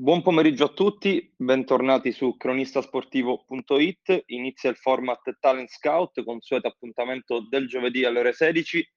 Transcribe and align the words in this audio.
Buon 0.00 0.22
pomeriggio 0.22 0.64
a 0.64 0.68
tutti, 0.68 1.30
bentornati 1.36 2.10
su 2.10 2.34
cronistasportivo.it. 2.38 4.22
Inizia 4.28 4.70
il 4.70 4.76
format 4.76 5.36
Talent 5.38 5.68
Scout, 5.68 6.24
consueto 6.24 6.68
appuntamento 6.68 7.46
del 7.46 7.68
giovedì 7.68 8.06
alle 8.06 8.20
ore 8.20 8.32
16. 8.32 8.92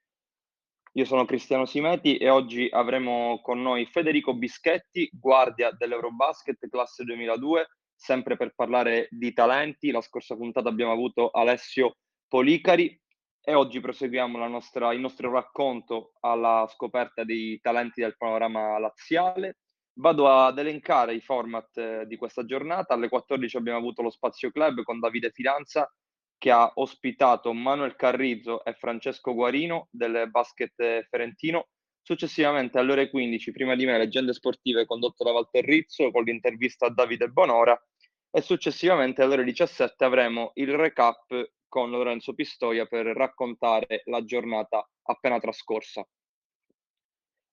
Io 0.94 1.04
sono 1.04 1.26
Cristiano 1.26 1.66
Simeti 1.66 2.16
e 2.16 2.30
oggi 2.30 2.70
avremo 2.71 3.41
con 3.44 3.62
noi 3.62 3.86
Federico 3.86 4.34
Bischetti, 4.34 5.09
guardia 5.12 5.71
dell'Eurobasket 5.71 6.70
classe 6.70 7.04
2002, 7.04 7.67
sempre 7.94 8.38
per 8.38 8.54
parlare 8.55 9.09
di 9.12 9.34
talenti. 9.34 9.91
La 9.91 9.99
scorsa 9.99 10.38
puntata 10.38 10.70
abbiamo 10.70 10.94
avuto 10.94 11.31
Alessio 11.31 11.98
Policari 12.30 12.98
e 13.41 13.54
oggi 13.54 13.81
proseguiamo 13.81 14.38
nostra, 14.48 14.94
il 14.94 15.02
nostro 15.02 15.30
racconto 15.30 16.13
alla 16.22 16.66
scoperta 16.73 17.26
dei 17.26 17.59
talenti 17.59 17.99
del 17.99 18.16
panorama 18.16 18.80
laziale 18.80 19.58
Vado 19.95 20.27
ad 20.27 20.57
elencare 20.57 21.13
i 21.13 21.21
format 21.21 21.77
eh, 21.77 22.05
di 22.07 22.15
questa 22.15 22.45
giornata. 22.45 22.95
Alle 22.95 23.09
14 23.09 23.57
abbiamo 23.57 23.77
avuto 23.77 24.02
lo 24.02 24.09
Spazio 24.09 24.49
Club 24.52 24.81
con 24.83 24.99
Davide 24.99 25.29
Fidanza 25.29 25.91
che 26.38 26.52
ha 26.52 26.71
ospitato 26.75 27.53
Manuel 27.53 27.95
Carrizzo 27.95 28.66
e 28.66 28.73
Francesco 28.73 29.33
Guarino 29.33 29.88
del 29.91 30.29
basket 30.29 31.07
ferentino. 31.07 31.67
Successivamente 32.02 32.79
alle 32.79 32.91
ore 32.91 33.09
15, 33.09 33.52
prima 33.52 33.75
di 33.75 33.85
me, 33.85 33.97
leggende 33.97 34.33
sportive 34.33 34.85
condotto 34.85 35.23
da 35.23 35.31
Walter 35.31 35.63
Rizzo 35.63 36.11
con 36.11 36.23
l'intervista 36.23 36.88
a 36.88 36.89
Davide 36.89 37.30
Bonora 37.30 37.81
e 38.30 38.41
successivamente 38.41 39.21
alle 39.21 39.35
ore 39.35 39.44
17 39.45 40.03
avremo 40.03 40.52
il 40.55 40.75
recap 40.75 41.52
con 41.69 41.91
Lorenzo 41.91 42.33
Pistoia 42.33 42.88
per 42.88 43.05
raccontare 43.05 44.02
la 44.05 44.25
giornata 44.25 44.85
appena 45.03 45.39
trascorsa. 45.39 46.05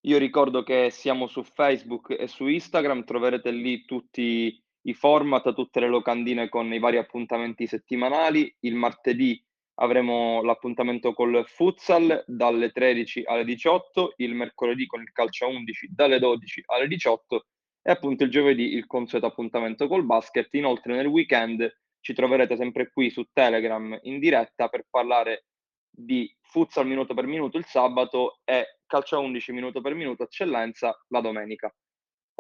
Io 0.04 0.16
ricordo 0.16 0.62
che 0.62 0.88
siamo 0.90 1.26
su 1.26 1.42
Facebook 1.42 2.16
e 2.18 2.26
su 2.26 2.46
Instagram, 2.46 3.04
troverete 3.04 3.50
lì 3.50 3.84
tutti 3.84 4.58
i 4.82 4.94
format, 4.94 5.52
tutte 5.52 5.80
le 5.80 5.88
locandine 5.88 6.48
con 6.48 6.72
i 6.72 6.78
vari 6.78 6.96
appuntamenti 6.96 7.66
settimanali. 7.66 8.54
Il 8.60 8.76
martedì 8.76 9.42
avremo 9.74 10.42
l'appuntamento 10.42 11.12
col 11.12 11.44
futsal 11.46 12.24
dalle 12.26 12.70
13 12.70 13.24
alle 13.26 13.44
18, 13.44 14.14
il 14.16 14.34
mercoledì 14.34 14.86
con 14.86 15.02
il 15.02 15.12
calcio 15.12 15.44
a 15.44 15.48
11 15.48 15.88
dalle 15.92 16.18
12 16.18 16.62
alle 16.66 16.86
18 16.86 17.46
e 17.82 17.90
appunto 17.90 18.24
il 18.24 18.30
giovedì 18.30 18.74
il 18.74 18.86
consueto 18.86 19.26
appuntamento 19.26 19.86
col 19.86 20.06
basket. 20.06 20.48
Inoltre 20.54 20.94
nel 20.94 21.06
weekend 21.06 21.70
ci 22.00 22.14
troverete 22.14 22.56
sempre 22.56 22.90
qui 22.90 23.10
su 23.10 23.28
Telegram 23.34 23.98
in 24.04 24.18
diretta 24.18 24.68
per 24.68 24.86
parlare 24.88 25.44
di 25.90 26.34
futsal 26.40 26.86
minuto 26.86 27.12
per 27.12 27.26
minuto 27.26 27.58
il 27.58 27.66
sabato 27.66 28.40
e 28.44 28.79
calcio 28.90 29.14
a 29.14 29.20
11 29.20 29.52
minuto 29.52 29.80
per 29.80 29.94
minuto 29.94 30.24
eccellenza 30.24 31.00
la 31.10 31.20
domenica. 31.20 31.72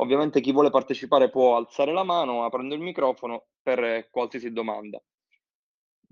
Ovviamente 0.00 0.40
chi 0.40 0.50
vuole 0.50 0.70
partecipare 0.70 1.30
può 1.30 1.56
alzare 1.56 1.92
la 1.92 2.02
mano 2.02 2.44
aprendo 2.44 2.74
il 2.74 2.80
microfono 2.80 3.46
per 3.62 4.10
qualsiasi 4.10 4.52
domanda. 4.52 5.00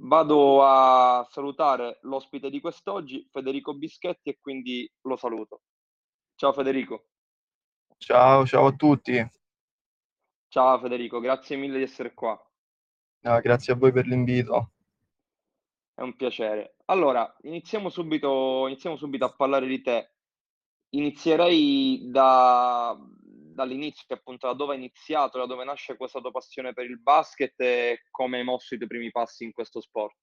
Vado 0.00 0.62
a 0.62 1.26
salutare 1.28 1.98
l'ospite 2.02 2.50
di 2.50 2.60
quest'oggi, 2.60 3.26
Federico 3.32 3.74
Bischetti, 3.74 4.30
e 4.30 4.38
quindi 4.40 4.88
lo 5.02 5.16
saluto. 5.16 5.62
Ciao 6.36 6.52
Federico. 6.52 7.08
Ciao, 7.96 8.46
ciao 8.46 8.66
a 8.66 8.72
tutti. 8.72 9.28
Ciao 10.46 10.78
Federico, 10.78 11.18
grazie 11.18 11.56
mille 11.56 11.78
di 11.78 11.82
essere 11.82 12.14
qua. 12.14 12.40
No, 13.22 13.40
grazie 13.40 13.72
a 13.72 13.76
voi 13.76 13.90
per 13.90 14.06
l'invito. 14.06 14.70
È 15.94 16.02
un 16.02 16.14
piacere. 16.14 16.76
Allora, 16.84 17.36
iniziamo 17.42 17.88
subito, 17.88 18.68
iniziamo 18.68 18.96
subito 18.96 19.24
a 19.24 19.34
parlare 19.34 19.66
di 19.66 19.82
te. 19.82 20.12
Inizierei 20.90 22.08
da, 22.10 22.96
dall'inizio, 23.58 24.14
appunto, 24.14 24.46
da 24.46 24.54
dove 24.54 24.72
hai 24.72 24.78
iniziato, 24.78 25.38
da 25.38 25.46
dove 25.46 25.64
nasce 25.64 25.96
questa 25.96 26.20
tua 26.20 26.30
passione 26.30 26.72
per 26.72 26.86
il 26.86 27.00
basket 27.00 27.60
e 27.60 28.02
come 28.10 28.38
hai 28.38 28.44
mosso 28.44 28.74
i 28.74 28.76
tuoi 28.76 28.88
primi 28.88 29.10
passi 29.10 29.44
in 29.44 29.52
questo 29.52 29.80
sport. 29.80 30.16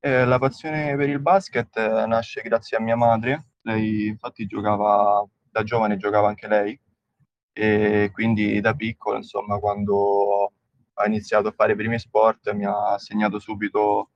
Eh, 0.00 0.24
la 0.24 0.38
passione 0.38 0.94
per 0.96 1.08
il 1.08 1.20
basket 1.20 1.76
eh, 1.76 2.06
nasce 2.06 2.40
grazie 2.42 2.76
a 2.76 2.80
mia 2.80 2.96
madre. 2.96 3.52
Lei 3.62 4.06
infatti 4.06 4.46
giocava, 4.46 5.26
da 5.50 5.62
giovane 5.64 5.96
giocava 5.96 6.28
anche 6.28 6.46
lei 6.46 6.80
e 7.52 8.10
quindi 8.12 8.60
da 8.60 8.74
piccolo, 8.74 9.16
insomma, 9.16 9.58
quando 9.58 10.52
ha 10.94 11.06
iniziato 11.06 11.48
a 11.48 11.52
fare 11.52 11.72
i 11.72 11.76
primi 11.76 11.98
sport, 11.98 12.52
mi 12.52 12.64
ha 12.64 12.96
segnato 12.98 13.40
subito, 13.40 14.10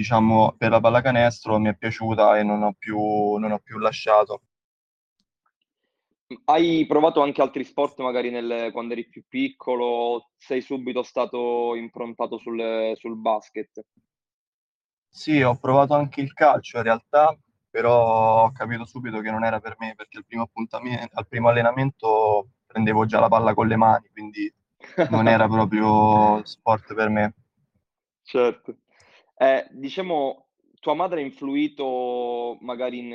diciamo, 0.00 0.54
per 0.56 0.70
la 0.70 0.80
pallacanestro, 0.80 1.58
mi 1.58 1.68
è 1.68 1.76
piaciuta 1.76 2.38
e 2.38 2.42
non 2.42 2.62
ho 2.62 2.72
più, 2.72 2.98
non 3.36 3.52
ho 3.52 3.58
più 3.58 3.78
lasciato. 3.78 4.42
Hai 6.44 6.86
provato 6.86 7.20
anche 7.22 7.42
altri 7.42 7.64
sport 7.64 8.00
magari 8.00 8.30
nel, 8.30 8.70
quando 8.72 8.92
eri 8.94 9.08
più 9.08 9.24
piccolo? 9.28 10.30
Sei 10.36 10.60
subito 10.60 11.02
stato 11.02 11.74
improntato 11.74 12.38
sul, 12.38 12.92
sul 12.94 13.16
basket? 13.16 13.84
Sì, 15.08 15.42
ho 15.42 15.56
provato 15.56 15.94
anche 15.94 16.20
il 16.20 16.32
calcio 16.32 16.78
in 16.78 16.84
realtà, 16.84 17.36
però 17.68 18.44
ho 18.44 18.52
capito 18.52 18.84
subito 18.86 19.20
che 19.20 19.30
non 19.30 19.44
era 19.44 19.60
per 19.60 19.74
me 19.78 19.94
perché 19.96 20.18
al 20.18 20.24
primo, 20.24 20.44
appuntamento, 20.44 21.08
al 21.12 21.26
primo 21.28 21.48
allenamento 21.48 22.48
prendevo 22.64 23.04
già 23.06 23.18
la 23.20 23.28
palla 23.28 23.52
con 23.52 23.66
le 23.66 23.76
mani, 23.76 24.08
quindi 24.12 24.50
non 25.08 25.26
era 25.26 25.46
proprio 25.48 26.42
sport 26.44 26.94
per 26.94 27.08
me. 27.08 27.34
Certo. 28.22 28.76
Eh, 29.42 29.66
diciamo, 29.70 30.48
tua 30.80 30.92
madre 30.92 31.22
ha 31.22 31.24
influito 31.24 32.58
magari 32.60 32.98
in, 32.98 33.10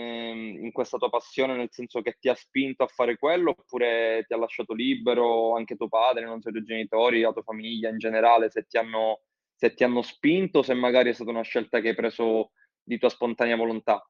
in, 0.64 0.72
questa 0.72 0.98
tua 0.98 1.10
passione, 1.10 1.56
nel 1.56 1.70
senso 1.70 2.02
che 2.02 2.18
ti 2.20 2.30
ha 2.30 2.34
spinto 2.34 2.82
a 2.82 2.88
fare 2.88 3.16
quello, 3.16 3.52
oppure 3.52 4.24
ti 4.26 4.34
ha 4.34 4.38
lasciato 4.38 4.74
libero 4.74 5.56
anche 5.56 5.76
tuo 5.76 5.88
padre, 5.88 6.26
non 6.26 6.42
so, 6.42 6.50
i 6.50 6.52
tuoi 6.52 6.64
genitori, 6.64 7.22
la 7.22 7.32
tua 7.32 7.44
famiglia 7.44 7.90
in 7.90 8.00
generale, 8.00 8.50
se 8.50 8.66
ti 8.66 8.76
hanno, 8.78 9.20
se 9.54 9.76
ti 9.76 9.84
hanno 9.84 10.02
spinto, 10.02 10.64
se 10.64 10.74
magari 10.74 11.12
è 11.12 11.14
stata 11.14 11.30
una 11.30 11.44
scelta 11.44 11.80
che 11.80 11.90
hai 11.90 11.96
preso 11.96 12.54
di 12.82 12.98
tua 12.98 13.10
spontanea 13.10 13.56
volontà? 13.56 14.04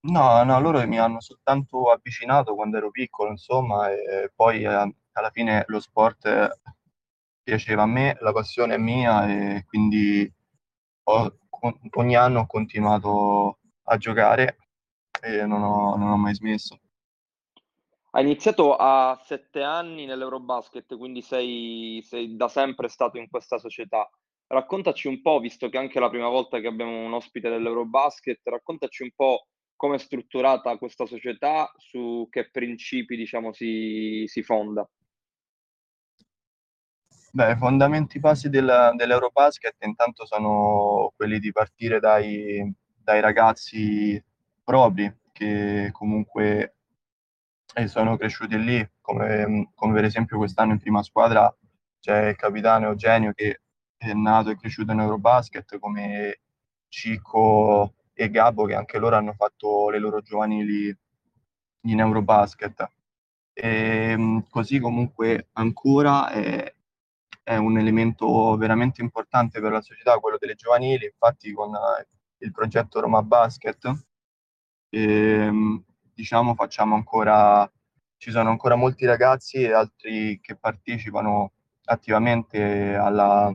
No, 0.00 0.42
no, 0.42 0.60
loro 0.60 0.84
mi 0.88 0.98
hanno 0.98 1.20
soltanto 1.20 1.92
avvicinato 1.92 2.56
quando 2.56 2.76
ero 2.78 2.90
piccolo, 2.90 3.30
insomma, 3.30 3.88
e 3.88 4.32
poi 4.34 4.62
eh, 4.64 4.66
alla 4.66 5.30
fine 5.30 5.62
lo 5.68 5.78
sport 5.78 6.58
piaceva 7.40 7.82
a 7.82 7.86
me, 7.86 8.16
la 8.20 8.32
passione 8.32 8.74
è 8.74 8.78
mia 8.78 9.28
e 9.28 9.64
quindi 9.64 10.32
ho, 11.10 11.38
ogni 11.96 12.16
anno 12.16 12.40
ho 12.40 12.46
continuato 12.46 13.58
a 13.84 13.96
giocare 13.96 14.58
e 15.20 15.44
non 15.46 15.62
ho, 15.62 15.96
non 15.96 16.10
ho 16.10 16.16
mai 16.16 16.34
smesso. 16.34 16.78
Hai 18.12 18.24
iniziato 18.24 18.74
a 18.74 19.20
sette 19.24 19.62
anni 19.62 20.04
nell'Eurobasket, 20.04 20.96
quindi 20.96 21.22
sei, 21.22 22.02
sei 22.04 22.36
da 22.36 22.48
sempre 22.48 22.88
stato 22.88 23.18
in 23.18 23.28
questa 23.28 23.58
società. 23.58 24.10
Raccontaci 24.48 25.06
un 25.06 25.20
po', 25.22 25.38
visto 25.38 25.68
che 25.68 25.78
anche 25.78 25.98
è 25.98 26.00
la 26.00 26.10
prima 26.10 26.28
volta 26.28 26.58
che 26.58 26.66
abbiamo 26.66 27.04
un 27.04 27.12
ospite 27.12 27.48
dell'Eurobasket, 27.48 28.40
raccontaci 28.42 29.04
un 29.04 29.10
po' 29.14 29.46
come 29.76 29.94
è 29.94 29.98
strutturata 29.98 30.76
questa 30.76 31.06
società, 31.06 31.72
su 31.76 32.26
che 32.28 32.50
principi 32.50 33.16
diciamo, 33.16 33.52
si, 33.52 34.24
si 34.26 34.42
fonda. 34.42 34.86
Beh, 37.32 37.52
i 37.52 37.56
fondamenti 37.56 38.18
basi 38.18 38.48
del, 38.48 38.92
dell'Eurobasket 38.96 39.76
intanto 39.84 40.26
sono 40.26 41.12
quelli 41.14 41.38
di 41.38 41.52
partire 41.52 42.00
dai, 42.00 42.72
dai 42.96 43.20
ragazzi 43.20 44.20
propri 44.64 45.12
che 45.32 45.90
comunque 45.92 46.74
eh, 47.74 47.86
sono 47.86 48.16
cresciuti 48.16 48.58
lì, 48.62 48.90
come, 49.00 49.70
come, 49.76 49.94
per 49.94 50.04
esempio 50.04 50.38
quest'anno 50.38 50.72
in 50.72 50.80
prima 50.80 51.04
squadra 51.04 51.54
c'è 52.00 52.30
il 52.30 52.36
capitano 52.36 52.88
Eugenio 52.88 53.32
che 53.32 53.60
è 53.96 54.12
nato 54.12 54.50
e 54.50 54.56
cresciuto 54.56 54.90
in 54.92 55.00
Eurobasket, 55.00 55.78
come 55.78 56.40
Cicco 56.88 57.94
e 58.12 58.28
Gabbo 58.30 58.64
che 58.64 58.74
anche 58.74 58.98
loro 58.98 59.16
hanno 59.16 59.34
fatto 59.34 59.88
le 59.90 59.98
loro 60.00 60.20
giovanili 60.20 60.92
in 61.82 62.00
Eurobasket. 62.00 62.88
E, 63.52 63.68
ehm, 64.10 64.46
così 64.48 64.80
comunque 64.80 65.48
ancora 65.52 66.30
è, 66.30 66.74
è 67.42 67.56
un 67.56 67.78
elemento 67.78 68.56
veramente 68.56 69.02
importante 69.02 69.60
per 69.60 69.72
la 69.72 69.80
società, 69.80 70.18
quello 70.18 70.36
delle 70.38 70.54
giovanili, 70.54 71.06
infatti 71.06 71.52
con 71.52 71.74
eh, 71.74 72.06
il 72.38 72.52
progetto 72.52 73.00
Roma 73.00 73.22
Basket, 73.22 73.90
ehm, 74.90 75.84
diciamo 76.14 76.54
facciamo 76.54 76.94
ancora, 76.94 77.70
ci 78.16 78.30
sono 78.30 78.50
ancora 78.50 78.76
molti 78.76 79.04
ragazzi 79.06 79.62
e 79.62 79.72
altri 79.72 80.38
che 80.40 80.56
partecipano 80.56 81.52
attivamente 81.84 82.94
alla, 82.94 83.52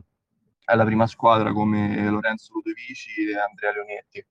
alla 0.64 0.84
prima 0.84 1.06
squadra 1.06 1.52
come 1.52 2.08
Lorenzo 2.08 2.52
Ludovici 2.52 3.30
e 3.30 3.38
Andrea 3.38 3.72
Leonetti. 3.72 4.26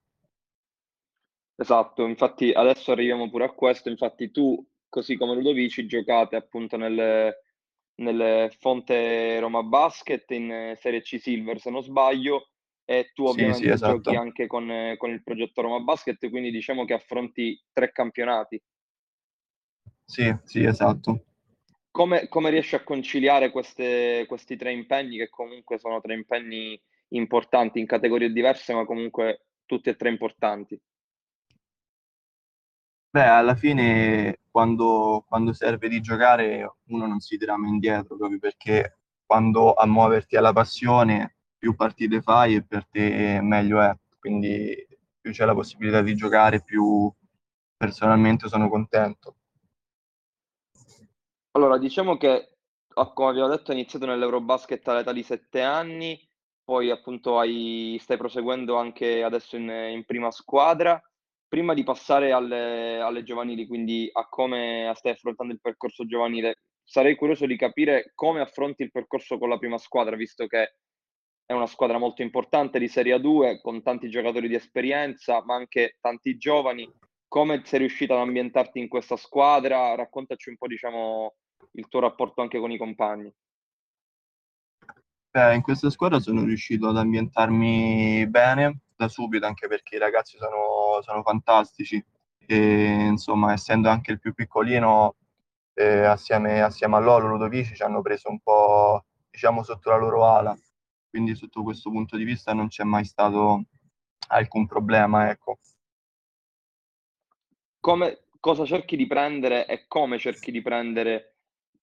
Esatto, 1.58 2.06
infatti 2.06 2.52
adesso 2.52 2.92
arriviamo 2.92 3.30
pure 3.30 3.46
a 3.46 3.52
questo, 3.52 3.90
infatti 3.90 4.30
tu, 4.30 4.64
così 4.90 5.16
come 5.16 5.34
Ludovici, 5.36 5.86
giocate 5.88 6.36
appunto 6.36 6.76
nelle, 6.76 7.45
nel 7.96 8.52
Fonte 8.60 9.40
Roma 9.40 9.64
Basket 9.64 10.30
in 10.32 10.76
Serie 10.78 11.02
C 11.02 11.20
Silver, 11.20 11.60
se 11.60 11.70
non 11.70 11.84
sbaglio, 11.84 12.50
e 12.86 13.12
tu 13.14 13.26
ovviamente 13.26 13.58
sì, 13.58 13.68
sì, 13.68 13.74
esatto. 13.74 13.94
giochi 14.02 14.16
anche 14.16 14.48
con, 14.48 14.96
con, 14.98 15.10
il 15.12 15.24
progetto 15.24 15.62
Roma 15.62 15.80
Basket, 15.80 16.30
quindi 16.30 16.52
diciamo 16.52 16.86
che 16.86 16.94
affronti 16.94 17.60
tre 17.74 17.92
campionati. 17.92 18.62
Sì, 20.04 20.36
sì, 20.44 20.64
esatto. 20.64 21.26
Come, 21.90 22.28
come 22.28 22.50
riesci 22.50 22.76
a 22.76 22.84
conciliare 22.84 23.50
queste, 23.50 24.26
questi 24.28 24.56
tre 24.56 24.72
impegni, 24.72 25.18
che 25.18 25.30
comunque 25.30 25.80
sono 25.80 26.02
tre 26.02 26.14
impegni 26.14 26.80
importanti 27.10 27.80
in 27.80 27.86
categorie 27.86 28.32
diverse, 28.32 28.74
ma 28.74 28.86
comunque 28.86 29.46
tutti 29.66 29.90
e 29.90 29.96
tre 29.96 30.10
importanti? 30.10 30.80
Beh, 33.16 33.28
alla 33.28 33.56
fine 33.56 34.40
quando, 34.52 35.24
quando 35.26 35.54
serve 35.54 35.88
di 35.88 36.02
giocare 36.02 36.70
uno 36.88 37.08
non 37.08 37.22
si 37.22 37.38
mai 37.56 37.70
indietro, 37.70 38.18
proprio 38.18 38.40
perché 38.40 38.98
quando 39.26 39.72
a 39.72 39.86
muoverti 39.86 40.36
alla 40.36 40.52
passione, 40.52 41.38
più 41.58 41.76
partite 41.76 42.22
fai 42.22 42.56
e 42.56 42.66
per 42.66 42.86
te 42.86 43.40
meglio 43.42 43.80
è. 43.80 43.96
Quindi 44.20 44.86
più 45.22 45.32
c'è 45.32 45.46
la 45.46 45.54
possibilità 45.54 46.02
di 46.02 46.14
giocare, 46.14 46.62
più 46.62 47.10
personalmente 47.78 48.50
sono 48.50 48.68
contento. 48.68 49.36
Allora, 51.52 51.78
diciamo 51.78 52.18
che, 52.18 52.58
come 53.14 53.30
abbiamo 53.30 53.48
detto, 53.48 53.72
hai 53.72 53.78
iniziato 53.78 54.06
nell'Eurobasket 54.06 54.86
all'età 54.90 55.14
di 55.14 55.24
sette 55.24 55.62
anni, 55.62 56.20
poi 56.66 56.92
appunto 56.92 57.40
hai, 57.40 57.98
stai 57.98 58.18
proseguendo 58.18 58.76
anche 58.76 59.24
adesso 59.24 59.56
in, 59.56 59.70
in 59.70 60.04
prima 60.04 60.32
squadra. 60.32 61.02
Prima 61.56 61.74
di 61.74 61.84
passare 61.86 62.34
alle, 62.34 63.00
alle, 63.00 63.24
giovanili, 63.24 63.66
quindi 63.66 64.10
a 64.12 64.28
come 64.28 64.92
stai 64.94 65.14
affrontando 65.14 65.54
il 65.54 65.62
percorso 65.62 66.06
giovanile, 66.06 66.58
sarei 66.84 67.16
curioso 67.16 67.46
di 67.46 67.56
capire 67.56 68.12
come 68.14 68.42
affronti 68.42 68.84
il 68.84 68.92
percorso 68.92 69.38
con 69.38 69.48
la 69.48 69.58
prima 69.58 69.78
squadra, 69.78 70.18
visto 70.18 70.48
che 70.48 70.76
è 71.46 71.54
una 71.54 71.66
squadra 71.66 71.98
molto 71.98 72.24
importante 72.24 72.78
di 72.78 72.90
Serie 72.90 73.16
A2, 73.16 73.62
con 73.62 73.82
tanti 73.84 74.10
giocatori 74.10 74.50
di 74.50 74.56
esperienza, 74.56 75.46
ma 75.46 75.56
anche 75.56 75.96
tanti 76.02 76.36
giovani. 76.36 76.92
Come 77.26 77.62
sei 77.64 77.80
riuscito 77.80 78.14
ad 78.14 78.20
ambientarti 78.20 78.78
in 78.78 78.90
questa 78.90 79.16
squadra? 79.16 79.96
Raccontaci 79.96 80.50
un 80.50 80.58
po', 80.58 80.68
diciamo, 80.68 81.36
il 81.72 81.88
tuo 81.88 82.02
rapporto 82.02 82.42
anche 82.42 82.60
con 82.60 82.72
i 82.72 82.78
compagni. 82.78 83.34
Beh, 85.32 85.56
in 85.56 85.62
questa 85.62 85.90
squadra 85.90 86.20
sono 86.20 86.44
riuscito 86.44 86.90
ad 86.90 86.98
ambientarmi 86.98 88.28
bene 88.28 88.80
da 88.96 89.08
subito, 89.08 89.46
anche 89.46 89.68
perché 89.68 89.96
i 89.96 90.00
ragazzi 90.00 90.38
sono, 90.38 91.02
sono 91.02 91.22
fantastici. 91.24 92.04
E, 92.48 93.08
insomma, 93.10 93.54
essendo 93.54 93.90
anche 93.90 94.12
il 94.12 94.20
più 94.20 94.34
piccolino, 94.34 95.16
eh, 95.74 96.04
assieme, 96.06 96.62
assieme 96.62 96.96
a 96.96 97.00
Lolo 97.00 97.28
Ludovici 97.28 97.76
ci 97.76 97.84
hanno 97.84 98.02
preso 98.02 98.30
un 98.30 98.40
po', 98.40 99.06
diciamo, 99.30 99.64
sotto 99.64 99.90
la 99.90 99.98
loro 99.98 100.26
ala. 100.26 100.58
Quindi 101.10 101.36
sotto 101.36 101.64
questo 101.64 101.90
punto 101.90 102.18
di 102.18 102.24
vista 102.24 102.54
non 102.54 102.68
c'è 102.68 102.84
mai 102.84 103.06
stato 103.06 103.64
alcun 104.28 104.66
problema, 104.68 105.30
ecco. 105.30 105.60
Come, 107.80 108.26
cosa 108.40 108.66
cerchi 108.66 108.96
di 108.96 109.08
prendere 109.08 109.66
e 109.68 109.86
come 109.88 110.18
cerchi 110.18 110.52
di 110.52 110.62
prendere 110.62 111.36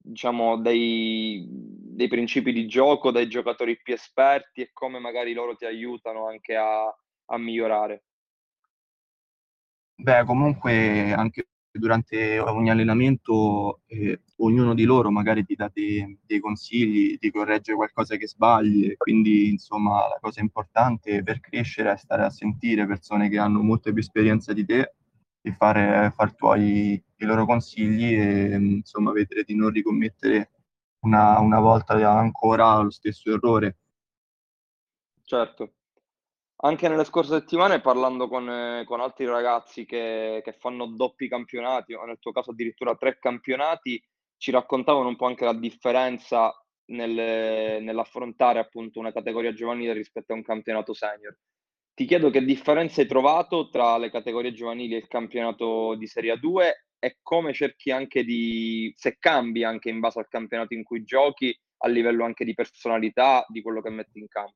diciamo, 0.03 0.57
dei, 0.57 1.47
dei, 1.49 2.09
principi 2.09 2.53
di 2.53 2.67
gioco 2.67 3.11
dai 3.11 3.29
giocatori 3.29 3.81
più 3.81 3.95
esperti 3.95 4.63
e 4.63 4.71
come 4.73 4.99
magari 4.99 5.33
loro 5.33 5.55
ti 5.55 5.65
aiutano 5.65 6.27
anche 6.27 6.57
a, 6.57 6.93
a 7.33 7.39
migliorare? 7.39 8.05
Beh, 9.95 10.25
comunque 10.25 11.13
anche 11.13 11.49
durante 11.71 12.39
ogni 12.39 12.71
allenamento 12.71 13.81
eh, 13.87 14.21
ognuno 14.39 14.75
di 14.75 14.85
loro 14.85 15.11
magari 15.11 15.45
ti 15.45 15.55
dà 15.55 15.71
dei, 15.73 16.19
dei, 16.27 16.39
consigli, 16.41 17.17
ti 17.19 17.31
corregge 17.31 17.75
qualcosa 17.75 18.17
che 18.17 18.29
sbagli 18.29 18.95
quindi 18.97 19.49
insomma 19.49 20.09
la 20.09 20.19
cosa 20.21 20.41
importante 20.41 21.23
per 21.23 21.41
crescere 21.41 21.93
è 21.93 21.97
stare 21.97 22.25
a 22.25 22.31
sentire 22.31 22.87
persone 22.87 23.29
che 23.31 23.39
hanno 23.39 23.63
molta 23.63 23.91
più 23.91 24.01
esperienza 24.01 24.53
di 24.53 24.67
te 24.67 24.95
e 25.41 25.53
fare, 25.53 26.13
far 26.15 26.35
tuoi 26.35 27.03
i 27.17 27.25
loro 27.25 27.47
consigli 27.47 28.15
e 28.15 28.55
insomma 28.57 29.13
vedere 29.13 29.45
di 29.45 29.55
non 29.55 29.71
ricommettere 29.71 30.51
una, 31.05 31.39
una 31.39 31.61
volta 31.61 31.95
ancora 32.11 32.81
lo 32.81 32.91
stesso 32.91 33.33
errore. 33.33 33.79
Certo. 35.25 35.73
Anche 36.65 36.87
nelle 36.87 37.05
scorse 37.05 37.33
settimane 37.33 37.81
parlando 37.81 38.29
con, 38.29 38.49
eh, 38.49 38.85
con 38.85 39.01
altri 39.01 39.27
ragazzi 39.27 39.85
che, 39.85 40.41
che, 40.45 40.53
fanno 40.53 40.87
doppi 40.87 41.29
campionati, 41.29 41.93
o 41.93 42.05
nel 42.05 42.21
tuo 42.21 42.31
caso 42.31 42.53
addirittura 42.53 42.95
tre 42.95 43.19
campionati, 43.19 44.01
ci 44.37 44.53
raccontavano 44.53 45.09
un 45.09 45.17
po' 45.17 45.27
anche 45.27 45.45
la 45.45 45.55
differenza 45.55 46.53
nel, 46.93 47.83
nell'affrontare 47.83 48.61
appunto 48.61 49.01
una 49.01 49.13
categoria 49.13 49.53
giovanile 49.53 49.93
rispetto 49.93 50.33
a 50.33 50.37
un 50.37 50.45
campionato 50.45 50.95
senior. 50.95 51.37
Ti 51.95 52.05
chiedo 52.05 52.31
che 52.31 52.45
differenza 52.45 53.01
hai 53.01 53.09
trovato 53.09 53.69
tra 53.69 53.99
le 53.99 54.11
categorie 54.11 54.53
giovanili 54.53 54.95
e 54.95 54.99
il 54.99 55.09
campionato 55.09 55.97
di 55.97 56.07
Serie 56.07 56.35
A2 56.35 56.71
e 57.01 57.19
come 57.23 57.53
cerchi 57.53 57.91
anche 57.91 58.23
di, 58.23 58.93
se 58.97 59.17
cambi 59.19 59.65
anche 59.65 59.91
in 59.91 59.99
base 59.99 60.21
al 60.21 60.29
campionato 60.29 60.75
in 60.75 60.85
cui 60.85 61.03
giochi, 61.03 61.53
a 61.79 61.89
livello 61.89 62.25
anche 62.25 62.45
di 62.45 62.55
personalità, 62.55 63.45
di 63.49 63.63
quello 63.63 63.83
che 63.83 63.91
metti 63.91 64.21
in 64.21 64.29
campo. 64.29 64.55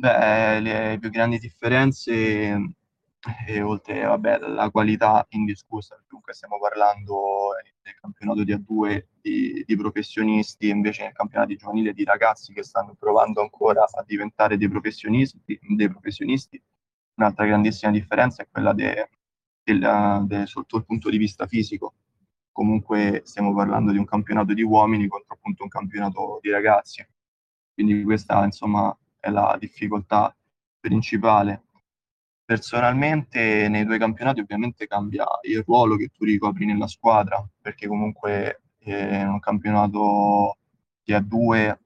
Beh, 0.00 0.60
le 0.60 0.98
più 0.98 1.10
grandi 1.10 1.38
differenze, 1.38 2.10
eh, 3.46 3.60
oltre 3.60 4.00
vabbè, 4.02 4.30
alla 4.40 4.70
qualità 4.70 5.26
indiscussa, 5.30 6.02
comunque 6.08 6.32
stiamo 6.32 6.58
parlando 6.58 7.50
del 7.82 7.94
campionato 8.00 8.42
di 8.42 8.54
A2 8.54 9.04
di, 9.20 9.62
di 9.66 9.76
professionisti, 9.76 10.70
invece 10.70 11.02
nel 11.02 11.12
campionato 11.12 11.54
giovanile 11.54 11.92
di 11.92 12.04
ragazzi 12.04 12.54
che 12.54 12.62
stanno 12.62 12.96
provando 12.98 13.42
ancora 13.42 13.84
a 13.84 14.02
diventare 14.06 14.56
dei 14.56 14.70
professionisti, 14.70 15.58
dei 15.76 15.90
professionisti. 15.90 16.62
Un'altra 17.16 17.44
grandissima 17.44 17.92
differenza 17.92 18.42
è 18.42 18.48
quella 18.50 18.72
de, 18.72 19.10
del, 19.62 20.24
de, 20.26 20.46
sotto 20.46 20.78
il 20.78 20.86
punto 20.86 21.10
di 21.10 21.18
vista 21.18 21.46
fisico. 21.46 21.92
Comunque 22.52 23.20
stiamo 23.26 23.52
parlando 23.54 23.92
di 23.92 23.98
un 23.98 24.06
campionato 24.06 24.54
di 24.54 24.62
uomini 24.62 25.06
contro 25.08 25.34
appunto 25.34 25.62
un 25.62 25.68
campionato 25.68 26.38
di 26.40 26.48
ragazzi. 26.50 27.06
Quindi 27.74 28.02
questa 28.02 28.42
insomma 28.44 28.96
è 29.20 29.30
la 29.30 29.56
difficoltà 29.58 30.34
principale. 30.80 31.64
Personalmente 32.44 33.68
nei 33.68 33.84
due 33.84 33.98
campionati 33.98 34.40
ovviamente 34.40 34.86
cambia 34.88 35.26
il 35.42 35.62
ruolo 35.64 35.96
che 35.96 36.08
tu 36.08 36.24
ricopri 36.24 36.66
nella 36.66 36.88
squadra, 36.88 37.46
perché 37.60 37.86
comunque 37.86 38.62
eh, 38.78 39.20
in 39.20 39.28
un 39.28 39.38
campionato 39.38 40.56
di 41.04 41.12
A2 41.12 41.78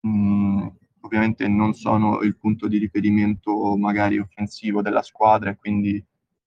mh, 0.00 0.08
mm, 0.08 0.66
ovviamente 1.00 1.48
non 1.48 1.72
sono 1.74 2.20
il 2.20 2.36
punto 2.36 2.68
di 2.68 2.78
riferimento 2.78 3.76
magari 3.76 4.18
offensivo 4.18 4.82
della 4.82 5.02
squadra 5.02 5.50
e 5.50 5.56
quindi 5.56 6.04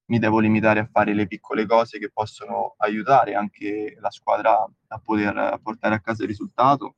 mi 0.09 0.19
devo 0.19 0.39
limitare 0.39 0.79
a 0.81 0.89
fare 0.91 1.13
le 1.13 1.27
piccole 1.27 1.65
cose 1.65 1.99
che 1.99 2.09
possono 2.11 2.75
aiutare 2.77 3.35
anche 3.35 3.95
la 3.99 4.09
squadra 4.09 4.67
a 4.87 4.99
poter 4.99 5.59
portare 5.61 5.95
a 5.95 5.99
casa 5.99 6.23
il 6.23 6.29
risultato. 6.29 6.95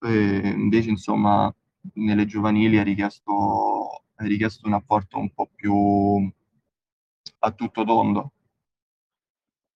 E 0.00 0.48
invece, 0.48 0.90
insomma, 0.90 1.52
nelle 1.94 2.26
giovanili 2.26 2.76
è 2.76 2.82
richiesto, 2.82 4.04
è 4.14 4.24
richiesto 4.24 4.66
un 4.66 4.74
apporto 4.74 5.18
un 5.18 5.30
po' 5.30 5.48
più 5.54 6.32
a 7.40 7.50
tutto 7.52 7.84
tondo. 7.84 8.32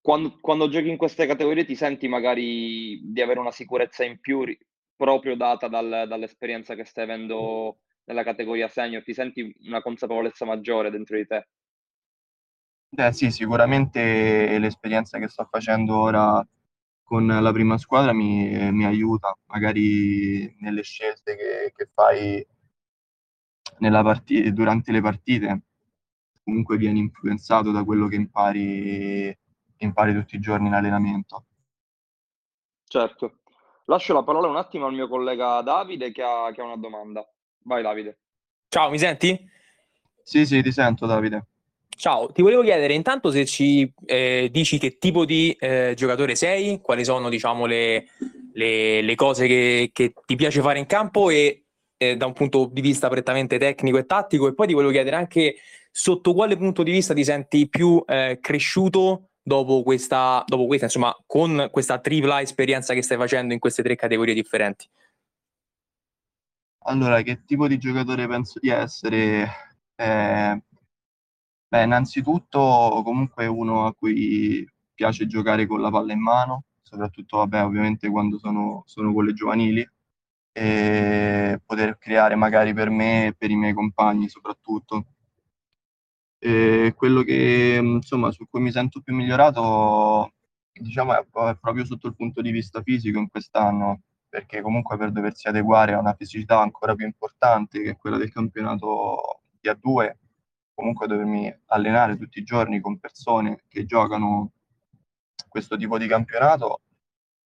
Quando, 0.00 0.38
quando, 0.40 0.68
giochi 0.68 0.88
in 0.88 0.96
queste 0.96 1.26
categorie 1.26 1.64
ti 1.64 1.76
senti 1.76 2.08
magari 2.08 3.00
di 3.04 3.20
avere 3.20 3.38
una 3.38 3.52
sicurezza 3.52 4.04
in 4.04 4.18
più 4.18 4.44
proprio 4.96 5.36
data 5.36 5.68
dal, 5.68 6.06
dall'esperienza 6.08 6.74
che 6.74 6.84
stai 6.84 7.04
avendo 7.04 7.78
nella 8.04 8.24
categoria 8.24 8.66
senior? 8.68 9.04
Ti 9.04 9.14
senti 9.14 9.54
una 9.64 9.80
consapevolezza 9.80 10.44
maggiore 10.44 10.90
dentro 10.90 11.16
di 11.16 11.26
te? 11.26 11.48
Beh 12.88 13.12
sì, 13.12 13.30
sicuramente 13.30 14.58
l'esperienza 14.58 15.18
che 15.18 15.28
sto 15.28 15.46
facendo 15.48 15.96
ora 15.96 16.46
con 17.12 17.26
la 17.26 17.52
prima 17.52 17.76
squadra 17.76 18.14
mi, 18.14 18.72
mi 18.72 18.86
aiuta, 18.86 19.36
magari 19.48 20.56
nelle 20.60 20.80
scelte 20.80 21.36
che, 21.36 21.70
che 21.76 21.90
fai 21.92 22.42
partita, 23.78 24.48
durante 24.48 24.92
le 24.92 25.02
partite, 25.02 25.62
comunque 26.42 26.78
vieni 26.78 27.00
influenzato 27.00 27.70
da 27.70 27.84
quello 27.84 28.06
che 28.06 28.14
impari, 28.14 28.64
che 29.76 29.84
impari 29.84 30.14
tutti 30.14 30.36
i 30.36 30.40
giorni 30.40 30.68
in 30.68 30.72
allenamento. 30.72 31.44
Certo. 32.84 33.40
Lascio 33.84 34.14
la 34.14 34.22
parola 34.22 34.48
un 34.48 34.56
attimo 34.56 34.86
al 34.86 34.94
mio 34.94 35.06
collega 35.06 35.60
Davide 35.60 36.12
che 36.12 36.22
ha, 36.22 36.50
che 36.50 36.62
ha 36.62 36.64
una 36.64 36.78
domanda. 36.78 37.30
Vai 37.64 37.82
Davide. 37.82 38.20
Ciao, 38.68 38.88
mi 38.88 38.98
senti? 38.98 39.38
Sì, 40.22 40.46
sì, 40.46 40.62
ti 40.62 40.72
sento 40.72 41.04
Davide. 41.04 41.48
Ciao, 42.02 42.32
ti 42.32 42.42
volevo 42.42 42.62
chiedere 42.62 42.94
intanto 42.94 43.30
se 43.30 43.46
ci 43.46 43.88
eh, 44.06 44.48
dici 44.50 44.76
che 44.76 44.98
tipo 44.98 45.24
di 45.24 45.52
eh, 45.52 45.94
giocatore 45.94 46.34
sei, 46.34 46.80
quali 46.80 47.04
sono 47.04 47.28
diciamo, 47.28 47.64
le, 47.64 48.08
le, 48.54 49.02
le 49.02 49.14
cose 49.14 49.46
che, 49.46 49.90
che, 49.92 50.12
ti 50.26 50.34
piace 50.34 50.60
fare 50.62 50.80
in 50.80 50.86
campo 50.86 51.30
e 51.30 51.66
eh, 51.96 52.16
da 52.16 52.26
un 52.26 52.32
punto 52.32 52.68
di 52.72 52.80
vista 52.80 53.08
prettamente 53.08 53.56
tecnico 53.56 53.98
e 53.98 54.04
tattico 54.04 54.48
e 54.48 54.54
poi 54.54 54.66
ti 54.66 54.72
volevo 54.72 54.90
chiedere 54.90 55.14
anche 55.14 55.54
sotto 55.92 56.34
quale 56.34 56.56
punto 56.56 56.82
di 56.82 56.90
vista 56.90 57.14
ti 57.14 57.22
senti 57.22 57.68
più 57.68 58.02
eh, 58.04 58.38
cresciuto 58.40 59.28
dopo 59.40 59.84
questa, 59.84 60.42
dopo 60.44 60.66
questa, 60.66 60.86
insomma, 60.86 61.16
con 61.24 61.68
questa 61.70 62.00
tripla 62.00 62.40
esperienza 62.40 62.94
che 62.94 63.02
stai 63.02 63.16
facendo 63.16 63.54
in 63.54 63.60
queste 63.60 63.84
tre 63.84 63.94
categorie 63.94 64.34
differenti. 64.34 64.88
Allora, 66.78 67.22
che 67.22 67.44
tipo 67.44 67.68
di 67.68 67.78
giocatore 67.78 68.26
penso 68.26 68.58
di 68.58 68.70
essere? 68.70 69.48
Eh, 69.94 70.62
Beh, 71.72 71.84
innanzitutto 71.84 73.00
comunque 73.02 73.46
uno 73.46 73.86
a 73.86 73.94
cui 73.94 74.62
piace 74.92 75.26
giocare 75.26 75.66
con 75.66 75.80
la 75.80 75.88
palla 75.90 76.12
in 76.12 76.20
mano, 76.20 76.64
soprattutto 76.82 77.38
vabbè, 77.38 77.64
ovviamente 77.64 78.10
quando 78.10 78.36
sono, 78.38 78.82
sono 78.84 79.10
con 79.14 79.24
le 79.24 79.32
giovanili, 79.32 79.88
e 80.52 81.58
poter 81.64 81.96
creare 81.96 82.34
magari 82.34 82.74
per 82.74 82.90
me 82.90 83.28
e 83.28 83.32
per 83.34 83.50
i 83.50 83.56
miei 83.56 83.72
compagni 83.72 84.28
soprattutto. 84.28 85.06
E 86.38 86.92
quello 86.96 87.22
che 87.22 87.78
insomma 87.80 88.32
su 88.32 88.46
cui 88.50 88.60
mi 88.60 88.72
sento 88.72 89.00
più 89.00 89.14
migliorato 89.14 90.32
diciamo 90.72 91.14
è, 91.16 91.24
proprio 91.58 91.84
sotto 91.84 92.08
il 92.08 92.16
punto 92.16 92.42
di 92.42 92.50
vista 92.50 92.82
fisico 92.82 93.18
in 93.18 93.28
quest'anno 93.30 94.02
perché 94.28 94.60
comunque 94.60 94.96
per 94.96 95.12
doversi 95.12 95.46
adeguare 95.48 95.92
a 95.94 96.00
una 96.00 96.14
fisicità 96.14 96.60
ancora 96.60 96.94
più 96.96 97.06
importante 97.06 97.80
che 97.82 97.90
è 97.90 97.96
quella 97.96 98.16
del 98.16 98.32
campionato 98.32 99.42
di 99.60 99.68
A2 99.70 100.16
comunque 100.74 101.06
dovermi 101.06 101.54
allenare 101.66 102.16
tutti 102.16 102.38
i 102.38 102.44
giorni 102.44 102.80
con 102.80 102.98
persone 102.98 103.64
che 103.68 103.84
giocano 103.84 104.52
questo 105.48 105.76
tipo 105.76 105.98
di 105.98 106.06
campionato 106.06 106.80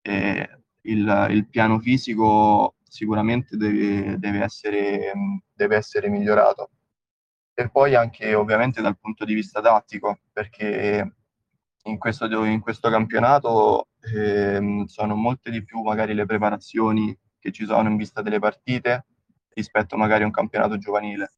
e 0.00 0.60
il, 0.82 1.26
il 1.30 1.48
piano 1.48 1.78
fisico 1.80 2.76
sicuramente 2.88 3.56
deve, 3.56 4.18
deve, 4.18 4.42
essere, 4.42 5.12
deve 5.52 5.76
essere 5.76 6.08
migliorato. 6.08 6.70
E 7.54 7.68
poi 7.68 7.94
anche 7.94 8.34
ovviamente 8.34 8.82
dal 8.82 8.98
punto 8.98 9.24
di 9.24 9.34
vista 9.34 9.60
tattico, 9.60 10.20
perché 10.32 11.14
in 11.84 11.98
questo, 11.98 12.26
in 12.44 12.60
questo 12.60 12.90
campionato 12.90 13.88
eh, 14.00 14.84
sono 14.86 15.14
molte 15.14 15.50
di 15.50 15.64
più 15.64 15.82
magari 15.82 16.14
le 16.14 16.26
preparazioni 16.26 17.16
che 17.38 17.52
ci 17.52 17.64
sono 17.64 17.88
in 17.88 17.96
vista 17.96 18.22
delle 18.22 18.38
partite 18.38 19.06
rispetto 19.54 19.96
magari 19.96 20.22
a 20.22 20.26
un 20.26 20.32
campionato 20.32 20.76
giovanile. 20.78 21.32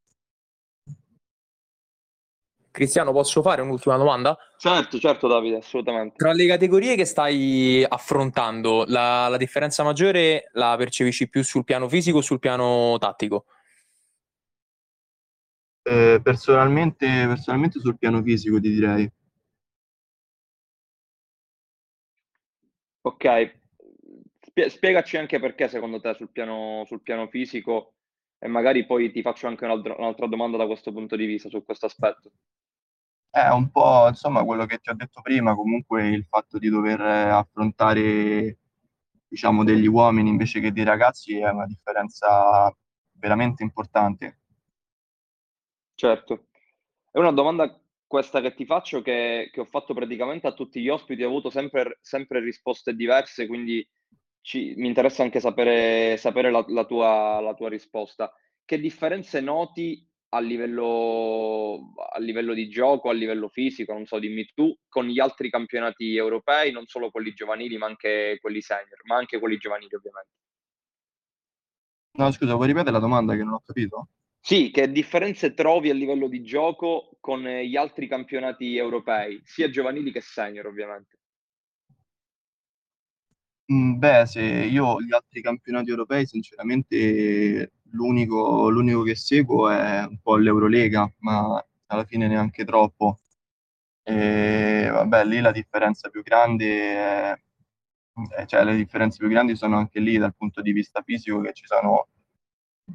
Cristiano, 2.79 3.11
posso 3.11 3.43
fare 3.43 3.61
un'ultima 3.61 3.97
domanda? 3.97 4.39
Certo, 4.57 5.01
certo 5.01 5.27
Davide, 5.27 5.57
assolutamente. 5.57 6.15
Tra 6.15 6.31
le 6.31 6.47
categorie 6.47 6.95
che 6.95 7.07
stai 7.07 7.85
affrontando, 7.87 8.85
la, 8.87 9.27
la 9.27 9.37
differenza 9.37 9.83
maggiore 9.83 10.49
la 10.53 10.77
percepisci 10.79 11.29
più 11.29 11.43
sul 11.43 11.65
piano 11.65 11.89
fisico 11.89 12.19
o 12.19 12.21
sul 12.21 12.39
piano 12.39 12.97
tattico? 13.01 13.47
Eh, 15.83 16.21
personalmente, 16.23 17.07
personalmente 17.27 17.81
sul 17.81 17.99
piano 17.99 18.23
fisico 18.23 18.61
ti 18.61 18.71
direi. 18.71 19.11
Ok, 23.01 23.55
spiegaci 24.69 25.17
anche 25.17 25.41
perché 25.41 25.67
secondo 25.67 25.99
te 25.99 26.15
sul 26.15 26.31
piano, 26.31 26.85
sul 26.87 27.03
piano 27.03 27.27
fisico 27.27 27.95
e 28.39 28.47
magari 28.47 28.87
poi 28.87 29.11
ti 29.11 29.21
faccio 29.21 29.49
anche 29.49 29.65
un'altra 29.65 30.29
domanda 30.29 30.57
da 30.57 30.67
questo 30.67 30.93
punto 30.93 31.17
di 31.17 31.27
vista, 31.27 31.49
su 31.49 31.65
questo 31.65 31.87
aspetto. 31.87 32.31
È 33.31 33.49
un 33.49 33.71
po', 33.71 34.09
insomma, 34.09 34.45
quello 34.45 34.67
che 34.67 34.79
ti 34.79 34.91
ho 34.91 34.95
detto 34.95 35.21
prima, 35.21 35.55
comunque 35.55 36.09
il 36.09 36.25
fatto 36.25 36.59
di 36.59 36.69
dover 36.69 37.01
affrontare, 37.01 38.59
diciamo, 39.29 39.65
degli 39.65 39.87
uomini 39.87 40.29
invece 40.29 40.61
che 40.61 40.73
dei 40.73 40.85
ragazzi 40.85 41.39
è 41.39 41.49
una 41.49 41.67
differenza 41.67 42.75
veramente 43.13 43.63
importante. 43.63 44.41
Certo. 45.95 46.47
È 47.11 47.19
una 47.19 47.33
domanda 47.33 47.81
questa 48.07 48.41
che 48.41 48.55
ti 48.55 48.65
faccio 48.65 49.03
che, 49.03 49.51
che 49.53 49.61
ho 49.61 49.67
fatto 49.67 49.93
praticamente 49.93 50.47
a 50.47 50.55
tutti 50.55 50.81
gli 50.81 50.89
ospiti, 50.89 51.23
ho 51.23 51.29
avuto 51.29 51.51
sempre, 51.51 51.99
sempre 52.01 52.41
risposte 52.41 52.95
diverse, 52.95 53.47
quindi 53.47 53.87
ci, 54.41 54.75
mi 54.77 54.87
interessa 54.89 55.23
anche 55.23 55.41
sapere, 55.41 56.17
sapere 56.17 56.51
la, 56.51 56.65
la, 56.69 56.85
tua, 56.87 57.39
la 57.41 57.55
tua 57.55 57.69
risposta. 57.69 58.33
Che 58.65 58.81
differenze 58.81 59.41
noti 59.41 60.08
a 60.31 60.41
livello, 60.41 61.95
a 62.13 62.19
livello 62.19 62.53
di 62.53 62.69
gioco, 62.69 63.09
a 63.09 63.13
livello 63.13 63.49
fisico, 63.49 63.93
non 63.93 64.07
so, 64.07 64.19
dimmi 64.19 64.45
tu, 64.55 64.75
con 64.89 65.07
gli 65.07 65.21
altri 65.21 65.51
campionati 65.51 66.17
europei, 66.17 66.71
non 66.73 66.87
solo 66.87 67.11
quelli 67.11 67.33
giovanili, 67.33 67.79
ma 67.79 67.87
anche 67.87 68.39
quelli 68.41 68.61
senior, 68.61 69.01
ma 69.05 69.17
anche 69.17 69.39
quelli 69.39 69.57
giovanili 69.57 69.95
ovviamente. 69.95 70.33
No, 72.19 72.31
scusa, 72.33 72.55
vuoi 72.55 72.67
ripetere 72.67 72.93
la 72.93 72.99
domanda 72.99 73.37
che 73.37 73.45
non 73.45 73.55
ho 73.55 73.63
capito? 73.65 74.09
Sì, 74.41 74.71
che 74.71 74.91
differenze 74.91 75.55
trovi 75.55 75.91
a 75.91 75.95
livello 75.95 76.29
di 76.29 76.43
gioco 76.43 77.17
con 77.21 77.43
gli 77.43 77.77
altri 77.77 78.09
campionati 78.09 78.77
europei, 78.77 79.41
sia 79.45 79.71
giovanili 79.71 80.11
che 80.11 80.21
senior 80.21 80.67
ovviamente? 80.67 81.18
Mm, 83.71 83.99
beh, 83.99 84.25
se 84.27 84.41
io 84.43 85.01
gli 85.03 85.13
altri 85.13 85.43
campionati 85.43 85.91
europei, 85.91 86.27
sinceramente, 86.27 87.73
l'unico, 87.91 89.03
che 89.03 89.15
seguo 89.15 89.69
è 89.69 90.05
un 90.07 90.19
po' 90.23 90.37
l'Eurolega, 90.37 91.11
ma 91.19 91.63
alla 91.87 92.05
fine 92.05 92.29
neanche 92.29 92.65
troppo. 92.65 93.19
E 94.03 94.89
vabbè, 94.91 95.25
lì 95.27 95.41
la 95.41 95.53
differenza 95.53 96.09
più 96.11 96.23
grande 96.23 97.37
è, 98.37 98.47
cioè 98.47 98.65
le 98.65 98.77
differenze 98.77 99.19
più 99.19 99.29
grandi 99.29 99.55
sono 99.57 99.77
anche 99.79 100.01
lì 100.01 100.17
dal 100.19 100.35
punto 100.35 100.63
di 100.63 100.73
vista 100.73 101.03
fisico, 101.03 101.41
che 101.41 101.53
ci 101.53 101.65
sono 101.67 102.09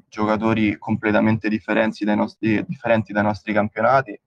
giocatori 0.10 0.78
completamente 0.80 1.50
differenti 1.50 2.04
dai 2.06 2.16
nostri, 2.16 2.64
differenti 2.68 3.14
dai 3.14 3.24
nostri 3.24 3.54
campionati 3.54 4.20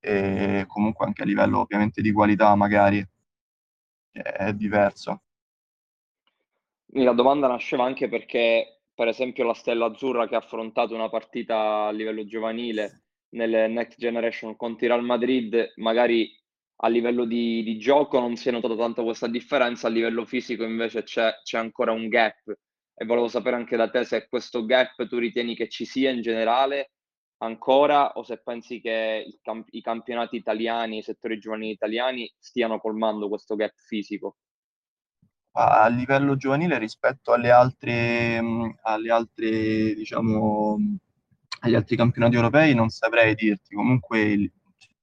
e 0.00 0.64
comunque 0.68 1.06
anche 1.06 1.22
a 1.22 1.24
livello 1.26 1.60
ovviamente 1.60 2.02
di 2.02 2.12
qualità 2.12 2.54
magari 2.54 3.04
è 4.12 4.52
diverso. 4.54 5.23
La 6.96 7.12
domanda 7.12 7.48
nasceva 7.48 7.84
anche 7.84 8.08
perché, 8.08 8.82
per 8.94 9.08
esempio, 9.08 9.44
la 9.44 9.54
Stella 9.54 9.86
Azzurra 9.86 10.28
che 10.28 10.36
ha 10.36 10.38
affrontato 10.38 10.94
una 10.94 11.08
partita 11.08 11.86
a 11.86 11.90
livello 11.90 12.24
giovanile 12.24 13.06
nelle 13.30 13.66
Next 13.66 13.98
Generation 13.98 14.54
contro 14.54 14.86
il 14.86 14.92
Real 14.92 15.04
Madrid, 15.04 15.72
magari 15.76 16.30
a 16.76 16.88
livello 16.88 17.24
di, 17.24 17.64
di, 17.64 17.78
gioco 17.78 18.20
non 18.20 18.36
si 18.36 18.48
è 18.48 18.52
notata 18.52 18.76
tanto 18.76 19.02
questa 19.02 19.26
differenza, 19.26 19.88
a 19.88 19.90
livello 19.90 20.24
fisico 20.24 20.62
invece 20.62 21.02
c'è, 21.02 21.32
c'è, 21.42 21.58
ancora 21.58 21.90
un 21.90 22.08
gap. 22.08 22.54
E 22.94 23.04
volevo 23.04 23.26
sapere 23.26 23.56
anche 23.56 23.76
da 23.76 23.90
te 23.90 24.04
se 24.04 24.28
questo 24.28 24.64
gap 24.64 25.08
tu 25.08 25.18
ritieni 25.18 25.56
che 25.56 25.68
ci 25.68 25.84
sia 25.84 26.10
in 26.10 26.22
generale 26.22 26.92
ancora 27.38 28.12
o 28.12 28.22
se 28.22 28.40
pensi 28.40 28.80
che 28.80 29.38
camp- 29.42 29.68
i 29.72 29.80
campionati 29.80 30.36
italiani, 30.36 30.98
i 30.98 31.02
settori 31.02 31.40
giovanili 31.40 31.72
italiani 31.72 32.32
stiano 32.38 32.78
colmando 32.78 33.28
questo 33.28 33.56
gap 33.56 33.72
fisico 33.74 34.36
a 35.56 35.86
livello 35.88 36.36
giovanile 36.36 36.78
rispetto 36.78 37.32
alle 37.32 37.50
altre, 37.50 38.40
alle 38.82 39.10
altre 39.10 39.94
diciamo, 39.94 40.76
agli 41.60 41.74
altri 41.74 41.96
campionati 41.96 42.34
europei 42.34 42.74
non 42.74 42.88
saprei 42.88 43.34
dirti. 43.34 43.74
Comunque 43.74 44.52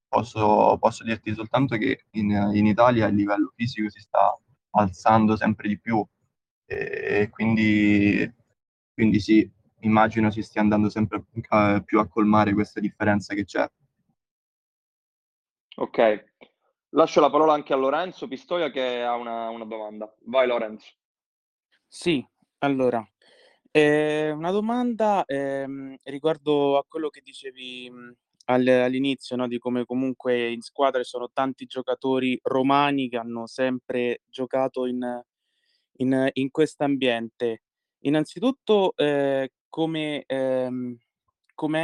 posso, 0.08 0.78
posso 0.78 1.04
dirti 1.04 1.34
soltanto 1.34 1.78
che 1.78 2.06
in, 2.12 2.32
in, 2.54 2.66
Italia 2.66 3.08
il 3.08 3.16
livello 3.16 3.54
fisico 3.56 3.90
si 3.90 4.02
sta 4.02 4.38
alzando 4.72 5.38
sempre 5.38 5.68
di 5.70 5.80
più 5.80 6.06
e 6.66 7.30
quindi, 7.30 8.30
quindi 8.94 9.20
sì, 9.20 9.50
immagino 9.82 10.32
si 10.32 10.42
stia 10.42 10.62
andando 10.62 10.90
sempre 10.90 11.24
più 11.86 12.00
a 12.00 12.08
colmare 12.08 12.54
questa 12.54 12.80
differenza 12.80 13.34
che 13.34 13.46
c'è. 13.46 13.70
Ok, 15.78 16.26
Lascio 16.94 17.22
la 17.22 17.30
parola 17.30 17.54
anche 17.54 17.72
a 17.72 17.78
Lorenzo 17.78 18.28
Pistoia 18.28 18.70
che 18.70 19.02
ha 19.02 19.16
una, 19.16 19.48
una 19.50 19.64
domanda. 19.64 20.14
Vai 20.26 20.46
Lorenzo. 20.46 20.92
Sì, 21.88 22.26
allora, 22.60 23.06
eh, 23.72 24.32
una 24.32 24.52
domanda 24.52 25.24
eh, 25.24 25.98
riguardo 26.04 26.78
a 26.78 26.86
quello 26.86 27.10
che 27.10 27.22
dicevi 27.24 27.90
mh, 27.90 28.16
all'inizio, 28.46 29.38
no? 29.38 29.48
di 29.48 29.58
come 29.58 29.86
comunque 29.86 30.50
in 30.50 30.62
squadra 30.62 31.02
ci 31.02 31.10
sono 31.10 31.30
tanti 31.32 31.66
giocatori 31.66 32.38
romani 32.44 33.08
che 33.08 33.18
hanno 33.18 33.48
sempre 33.48 34.22
giocato 34.26 34.86
in, 34.86 35.22
in, 35.98 36.30
in 36.34 36.52
questo 36.52 36.84
ambiente. 36.84 37.62
Innanzitutto, 38.00 38.94
eh, 38.98 39.54
come, 39.70 40.24
ehm, 40.28 40.98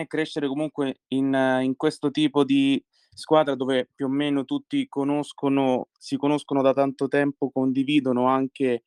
crescere 0.08 0.48
comunque 0.48 1.00
in, 1.10 1.60
in 1.62 1.76
questo 1.78 2.12
tipo 2.12 2.44
di 2.44 2.84
squadra 3.18 3.56
dove 3.56 3.90
più 3.94 4.06
o 4.06 4.10
meno 4.10 4.46
tutti 4.46 4.88
conoscono, 4.88 5.90
si 5.98 6.18
conoscono 6.18 6.62
da 6.62 6.74
tanto 6.74 7.08
tempo, 7.08 7.50
condividono 7.50 8.28
anche 8.28 8.84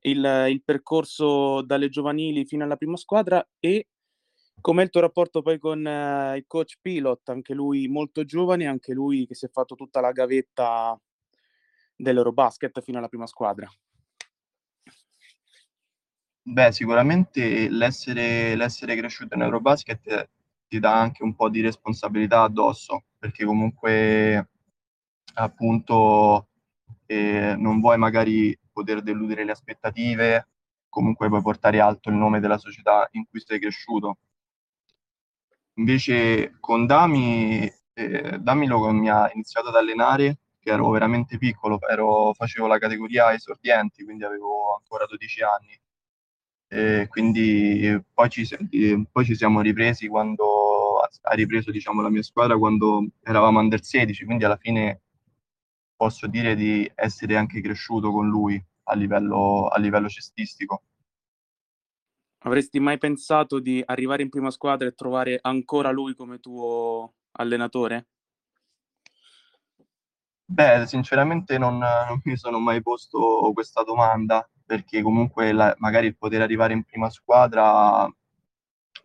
il, 0.00 0.46
il 0.48 0.62
percorso 0.64 1.62
dalle 1.62 1.88
giovanili 1.88 2.44
fino 2.44 2.64
alla 2.64 2.76
prima 2.76 2.96
squadra 2.96 3.46
e 3.58 3.88
com'è 4.60 4.84
il 4.84 4.90
tuo 4.90 5.00
rapporto 5.00 5.42
poi 5.42 5.58
con 5.58 5.84
uh, 5.84 6.36
il 6.36 6.44
coach 6.46 6.78
Pilot, 6.80 7.28
anche 7.28 7.54
lui 7.54 7.88
molto 7.88 8.24
giovane, 8.24 8.66
anche 8.66 8.92
lui 8.92 9.26
che 9.26 9.34
si 9.34 9.46
è 9.46 9.50
fatto 9.50 9.74
tutta 9.74 10.00
la 10.00 10.12
gavetta 10.12 10.98
dell'Eurobasket 11.96 12.80
fino 12.82 12.98
alla 12.98 13.08
prima 13.08 13.26
squadra? 13.26 13.68
Beh, 16.44 16.72
sicuramente 16.72 17.68
l'essere, 17.68 18.56
l'essere 18.56 18.96
cresciuto 18.96 19.34
in 19.34 19.42
Eurobasket 19.42 20.28
ti 20.72 20.78
dà 20.78 20.98
anche 20.98 21.22
un 21.22 21.34
po' 21.34 21.50
di 21.50 21.60
responsabilità 21.60 22.40
addosso, 22.40 23.04
perché 23.18 23.44
comunque 23.44 24.48
appunto 25.34 26.48
eh, 27.04 27.54
non 27.58 27.78
vuoi 27.78 27.98
magari 27.98 28.58
poter 28.72 29.02
deludere 29.02 29.44
le 29.44 29.52
aspettative, 29.52 30.48
comunque 30.88 31.28
puoi 31.28 31.42
portare 31.42 31.78
alto 31.78 32.08
il 32.08 32.14
nome 32.14 32.40
della 32.40 32.56
società 32.56 33.06
in 33.12 33.26
cui 33.28 33.42
sei 33.44 33.60
cresciuto. 33.60 34.16
Invece 35.74 36.56
con 36.58 36.86
Dami 36.86 37.70
E 37.92 38.38
Damilo 38.40 38.90
mi 38.92 39.10
ha 39.10 39.30
iniziato 39.34 39.68
ad 39.68 39.76
allenare, 39.76 40.38
che 40.58 40.70
ero 40.70 40.88
veramente 40.88 41.36
piccolo, 41.36 41.78
ero, 41.86 42.32
facevo 42.32 42.66
la 42.66 42.78
categoria 42.78 43.30
esordienti, 43.34 44.04
quindi 44.04 44.24
avevo 44.24 44.74
ancora 44.76 45.04
12 45.04 45.42
anni. 45.42 45.78
E 46.72 47.06
quindi 47.08 48.02
poi 48.14 48.30
ci, 48.30 48.48
poi 49.12 49.24
ci 49.26 49.34
siamo 49.34 49.60
ripresi 49.60 50.08
quando 50.08 51.00
ha 51.00 51.34
ripreso 51.34 51.70
diciamo, 51.70 52.00
la 52.00 52.08
mia 52.08 52.22
squadra 52.22 52.56
quando 52.56 53.08
eravamo 53.22 53.58
under 53.58 53.84
16, 53.84 54.24
quindi 54.24 54.44
alla 54.44 54.56
fine 54.56 55.02
posso 55.94 56.26
dire 56.26 56.54
di 56.54 56.90
essere 56.94 57.36
anche 57.36 57.60
cresciuto 57.60 58.10
con 58.10 58.26
lui 58.26 58.58
a 58.84 58.94
livello, 58.94 59.66
a 59.66 59.78
livello 59.78 60.08
cestistico. 60.08 60.84
Avresti 62.38 62.80
mai 62.80 62.96
pensato 62.96 63.60
di 63.60 63.82
arrivare 63.84 64.22
in 64.22 64.30
prima 64.30 64.50
squadra 64.50 64.88
e 64.88 64.94
trovare 64.94 65.38
ancora 65.42 65.90
lui 65.90 66.14
come 66.14 66.40
tuo 66.40 67.16
allenatore? 67.32 68.06
Beh, 70.46 70.86
sinceramente 70.86 71.58
non, 71.58 71.76
non 71.76 72.20
mi 72.24 72.36
sono 72.36 72.58
mai 72.58 72.80
posto 72.80 73.50
questa 73.52 73.82
domanda, 73.82 74.48
perché 74.72 75.02
comunque 75.02 75.52
la, 75.52 75.74
magari 75.80 76.06
il 76.06 76.16
poter 76.16 76.40
arrivare 76.40 76.72
in 76.72 76.82
prima 76.82 77.10
squadra 77.10 78.10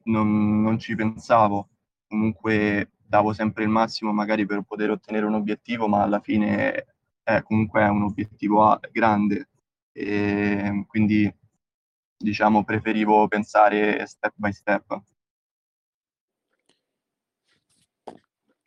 non, 0.03 0.61
non 0.61 0.79
ci 0.79 0.95
pensavo. 0.95 1.67
Comunque 2.07 2.91
davo 3.05 3.33
sempre 3.33 3.63
il 3.63 3.69
massimo 3.69 4.13
magari 4.13 4.45
per 4.45 4.61
poter 4.61 4.91
ottenere 4.91 5.25
un 5.25 5.33
obiettivo, 5.33 5.89
ma 5.89 6.03
alla 6.03 6.21
fine 6.21 6.85
è 7.21 7.41
comunque 7.43 7.83
un 7.83 8.03
obiettivo 8.03 8.79
grande. 8.93 9.49
E 9.91 10.85
quindi 10.87 11.29
diciamo 12.17 12.63
preferivo 12.63 13.27
pensare 13.27 14.05
step 14.07 14.33
by 14.35 14.53
step. 14.53 15.01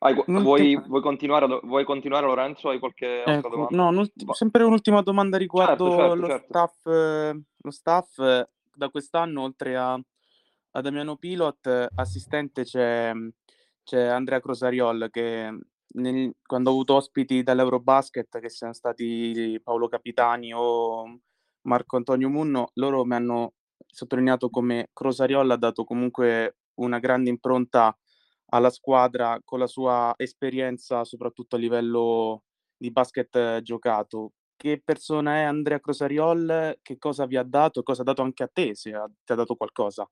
Hai, 0.03 0.15
vuoi, 0.15 0.77
vuoi, 0.87 1.03
continuare, 1.03 1.61
vuoi, 1.63 1.85
continuare, 1.85 2.25
Lorenzo? 2.25 2.71
Hai 2.71 2.79
qualche 2.79 3.19
altra 3.19 3.37
ecco, 3.37 3.49
domanda? 3.51 3.91
No, 3.93 4.33
sempre 4.33 4.63
un'ultima 4.65 5.03
domanda 5.03 5.37
riguardo 5.37 5.91
certo, 5.91 6.01
certo, 6.01 6.15
lo, 6.15 6.27
certo. 6.27 6.47
Staff, 6.49 6.85
lo 6.85 7.71
staff. 7.71 8.47
Da 8.73 8.89
quest'anno, 8.89 9.43
oltre 9.43 9.77
a, 9.77 9.93
a 9.93 10.81
Damiano 10.81 11.17
Pilot, 11.17 11.89
assistente 11.97 12.65
c'è, 12.65 13.13
c'è 13.85 14.07
Andrea 14.07 14.41
Crosariol 14.41 15.09
che 15.11 15.59
nel, 15.93 16.35
quando 16.47 16.71
ho 16.71 16.73
avuto 16.73 16.95
ospiti 16.95 17.43
dall'Eurobasket, 17.43 18.41
che 18.41 18.49
siano 18.49 18.73
stati 18.73 19.61
Paolo 19.63 19.89
Capitani 19.89 20.55
o 20.55 21.21
Marco 21.63 21.97
Antonio 21.99 22.31
Munno, 22.31 22.71
loro 22.75 23.05
mi 23.05 23.17
hanno 23.17 23.53
sottolineato 23.87 24.49
come 24.49 24.89
Crosariol 24.95 25.51
ha 25.51 25.57
dato 25.57 25.85
comunque 25.85 26.57
una 26.77 26.99
grande 27.01 27.29
impronta 27.29 27.95
alla 28.51 28.71
squadra 28.71 29.41
con 29.45 29.59
la 29.59 29.67
sua 29.67 30.15
esperienza, 30.17 31.05
soprattutto 31.05 31.57
a 31.57 31.59
livello 31.59 32.45
di 32.77 32.91
basket 32.91 33.63
giocato. 33.63 34.33
Che 34.57 34.81
persona 34.85 35.37
è 35.37 35.43
Andrea 35.43 35.81
Crosariol? 35.81 36.79
Che 36.83 36.99
cosa 36.99 37.27
vi 37.27 37.37
ha 37.37 37.43
dato? 37.43 37.83
Cosa 37.83 38.03
ha 38.03 38.05
dato 38.05 38.23
anche 38.23 38.43
a 38.43 38.51
te, 38.53 38.75
se 38.75 38.93
ha, 38.93 39.09
ti 39.25 39.33
ha 39.33 39.35
dato 39.35 39.55
qualcosa? 39.55 40.09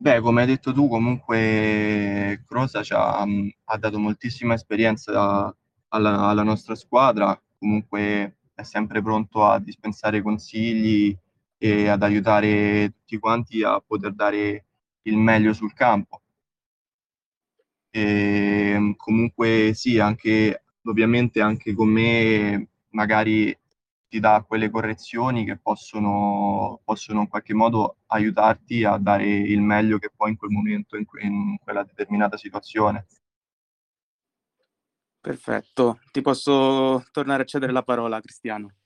Beh, 0.00 0.20
come 0.20 0.42
hai 0.42 0.46
detto 0.46 0.72
tu, 0.72 0.86
comunque 0.88 2.44
Crosa 2.46 2.84
ci 2.84 2.92
ha, 2.92 3.20
ha 3.20 3.76
dato 3.78 3.98
moltissima 3.98 4.54
esperienza 4.54 5.52
alla, 5.88 6.28
alla 6.28 6.42
nostra 6.44 6.76
squadra, 6.76 7.36
comunque 7.58 8.36
è 8.54 8.62
sempre 8.62 9.02
pronto 9.02 9.44
a 9.44 9.58
dispensare 9.58 10.22
consigli 10.22 11.16
e 11.58 11.88
ad 11.88 12.04
aiutare 12.04 12.92
tutti 12.92 13.18
quanti 13.18 13.64
a 13.64 13.80
poter 13.84 14.14
dare 14.14 14.66
il 15.08 15.16
meglio 15.16 15.52
sul 15.52 15.72
campo. 15.74 16.22
E 17.90 18.70
ehm, 18.74 18.96
comunque 18.96 19.72
sì, 19.74 19.98
anche 19.98 20.62
ovviamente 20.84 21.40
anche 21.40 21.74
con 21.74 21.88
me 21.88 22.68
magari 22.90 23.56
ti 24.08 24.20
dà 24.20 24.42
quelle 24.46 24.70
correzioni 24.70 25.44
che 25.44 25.58
possono, 25.58 26.80
possono 26.84 27.20
in 27.20 27.28
qualche 27.28 27.54
modo 27.54 27.98
aiutarti 28.06 28.84
a 28.84 28.96
dare 28.96 29.26
il 29.26 29.60
meglio 29.60 29.98
che 29.98 30.10
puoi 30.14 30.30
in 30.30 30.36
quel 30.36 30.50
momento, 30.50 30.96
in, 30.96 31.04
que- 31.04 31.22
in 31.22 31.58
quella 31.62 31.82
determinata 31.84 32.36
situazione. 32.36 33.06
Perfetto, 35.20 35.98
ti 36.10 36.22
posso 36.22 37.04
tornare 37.10 37.42
a 37.42 37.46
cedere 37.46 37.72
la 37.72 37.82
parola, 37.82 38.20
Cristiano. 38.20 38.76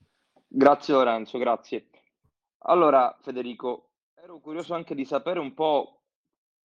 Grazie 0.45 0.93
Lorenzo, 0.93 1.37
grazie. 1.37 1.87
Allora, 2.65 3.17
Federico, 3.21 3.91
ero 4.15 4.39
curioso 4.39 4.73
anche 4.73 4.93
di 4.93 5.05
sapere 5.05 5.39
un 5.39 5.53
po' 5.53 6.02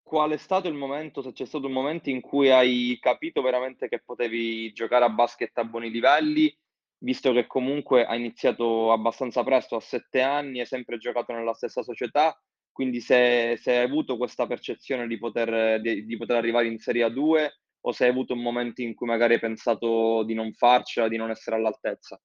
qual 0.08 0.30
è 0.30 0.38
stato 0.38 0.68
il 0.68 0.74
momento, 0.74 1.20
se 1.20 1.32
c'è 1.32 1.44
stato 1.44 1.66
un 1.66 1.72
momento 1.74 2.08
in 2.08 2.22
cui 2.22 2.50
hai 2.50 2.96
capito 2.98 3.42
veramente 3.42 3.88
che 3.88 4.00
potevi 4.02 4.72
giocare 4.72 5.04
a 5.04 5.10
basket 5.10 5.56
a 5.58 5.64
buoni 5.64 5.90
livelli, 5.90 6.50
visto 7.00 7.30
che 7.32 7.46
comunque 7.46 8.06
hai 8.06 8.18
iniziato 8.18 8.90
abbastanza 8.90 9.44
presto, 9.44 9.76
a 9.76 9.80
sette 9.80 10.22
anni, 10.22 10.60
hai 10.60 10.66
sempre 10.66 10.96
giocato 10.96 11.34
nella 11.34 11.52
stessa 11.52 11.82
società, 11.82 12.34
quindi 12.72 13.00
se, 13.00 13.58
se 13.60 13.76
hai 13.76 13.84
avuto 13.84 14.16
questa 14.16 14.46
percezione 14.46 15.06
di 15.06 15.18
poter, 15.18 15.78
di, 15.82 16.06
di 16.06 16.16
poter 16.16 16.36
arrivare 16.36 16.68
in 16.68 16.78
Serie 16.78 17.06
A2 17.06 17.48
o 17.82 17.92
se 17.92 18.04
hai 18.04 18.10
avuto 18.10 18.32
un 18.32 18.40
momento 18.40 18.80
in 18.80 18.94
cui 18.94 19.06
magari 19.06 19.34
hai 19.34 19.40
pensato 19.40 20.22
di 20.24 20.32
non 20.32 20.54
farcela, 20.54 21.08
di 21.08 21.18
non 21.18 21.28
essere 21.30 21.56
all'altezza. 21.56 22.18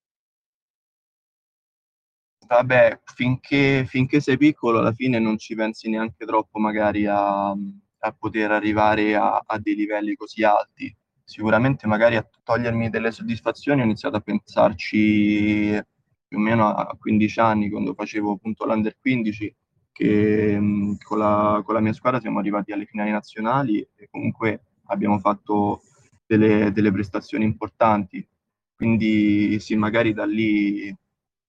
Vabbè, 2.47 2.99
finché, 3.03 3.85
finché 3.87 4.19
sei 4.19 4.37
piccolo 4.37 4.79
alla 4.79 4.91
fine 4.91 5.19
non 5.19 5.37
ci 5.37 5.55
pensi 5.55 5.89
neanche 5.89 6.25
troppo 6.25 6.59
magari 6.59 7.05
a, 7.05 7.49
a 7.51 8.11
poter 8.17 8.51
arrivare 8.51 9.15
a, 9.15 9.43
a, 9.45 9.59
dei 9.59 9.75
livelli 9.75 10.15
così 10.15 10.43
alti. 10.43 10.95
Sicuramente 11.23 11.87
magari 11.87 12.15
a 12.15 12.27
togliermi 12.43 12.89
delle 12.89 13.11
soddisfazioni 13.11 13.81
ho 13.81 13.85
iniziato 13.85 14.17
a 14.17 14.21
pensarci 14.21 15.81
più 16.27 16.37
o 16.37 16.41
meno 16.41 16.67
a 16.67 16.95
15 16.99 17.39
anni, 17.39 17.69
quando 17.69 17.93
facevo 17.93 18.33
appunto 18.33 18.65
l'Under 18.65 18.97
15, 18.99 19.55
che 19.91 20.59
con, 21.03 21.17
la, 21.17 21.61
con 21.63 21.73
la 21.73 21.79
mia 21.79 21.93
squadra 21.93 22.19
siamo 22.19 22.39
arrivati 22.39 22.71
alle 22.71 22.85
finali 22.85 23.11
nazionali 23.11 23.79
e 23.95 24.07
comunque 24.11 24.63
abbiamo 24.87 25.19
fatto 25.19 25.81
delle, 26.25 26.71
delle 26.71 26.91
prestazioni 26.91 27.45
importanti. 27.45 28.27
Quindi 28.75 29.59
sì, 29.59 29.75
magari 29.75 30.13
da 30.13 30.25
lì 30.25 30.93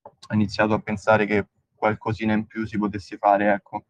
ho 0.05 0.35
iniziato 0.35 0.75
a 0.75 0.81
pensare 0.81 1.27
che 1.27 1.47
qualcosina 1.75 2.33
in 2.33 2.47
più 2.47 2.67
si 2.67 2.79
potesse 2.79 3.17
fare, 3.17 3.53
ecco. 3.53 3.85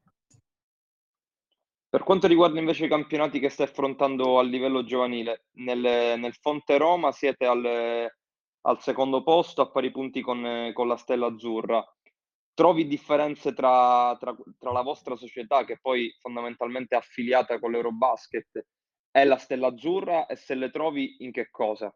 Per 1.89 2.03
quanto 2.03 2.27
riguarda 2.27 2.59
invece 2.59 2.87
i 2.87 2.89
campionati 2.89 3.39
che 3.39 3.49
stai 3.49 3.67
affrontando 3.67 4.41
a 4.41 4.43
livello 4.43 4.83
giovanile, 4.83 5.45
nel, 5.59 6.19
nel 6.19 6.35
Fonte 6.35 6.77
Roma 6.77 7.13
siete 7.13 7.47
al, 7.47 8.11
al, 8.63 8.83
secondo 8.83 9.23
posto 9.23 9.63
a 9.63 9.71
pari 9.71 9.93
punti 9.93 10.21
con, 10.21 10.73
con 10.73 10.89
la 10.89 10.97
Stella 10.97 11.27
Azzurra. 11.27 11.85
Trovi 12.53 12.89
differenze 12.89 13.53
tra, 13.53 14.17
tra, 14.19 14.35
tra, 14.59 14.73
la 14.73 14.83
vostra 14.83 15.15
società, 15.15 15.65
che 15.65 15.79
poi 15.81 16.13
fondamentalmente 16.21 16.97
è 16.97 16.99
affiliata 16.99 17.61
con 17.61 17.71
l'Eurobasket, 17.71 18.67
e 19.13 19.25
la 19.25 19.37
Stella 19.39 19.69
Azzurra 19.69 20.27
e 20.27 20.35
se 20.35 20.57
le 20.57 20.71
trovi 20.71 21.17
in 21.21 21.31
che 21.31 21.49
cosa? 21.51 21.95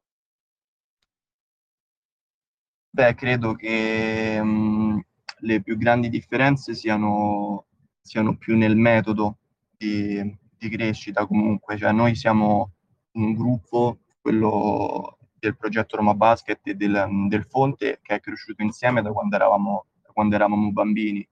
Beh, 2.98 3.14
credo 3.14 3.54
che 3.54 4.42
mh, 4.42 5.00
le 5.42 5.62
più 5.62 5.76
grandi 5.76 6.08
differenze 6.08 6.74
siano, 6.74 7.66
siano 8.00 8.36
più 8.36 8.56
nel 8.56 8.74
metodo 8.74 9.38
di, 9.76 10.36
di, 10.58 10.68
crescita 10.68 11.24
comunque, 11.24 11.78
cioè 11.78 11.92
noi 11.92 12.16
siamo 12.16 12.72
un 13.12 13.34
gruppo, 13.34 13.98
quello 14.20 15.16
del 15.38 15.56
progetto 15.56 15.96
Roma 15.96 16.14
Basket 16.14 16.58
e 16.66 16.74
del, 16.74 17.06
del 17.28 17.44
Fonte, 17.44 18.00
che 18.02 18.16
è 18.16 18.20
cresciuto 18.20 18.64
insieme 18.64 19.00
da 19.00 19.12
quando 19.12 19.36
eravamo, 19.36 19.86
da 20.02 20.10
quando 20.12 20.34
eravamo 20.34 20.72
bambini. 20.72 21.24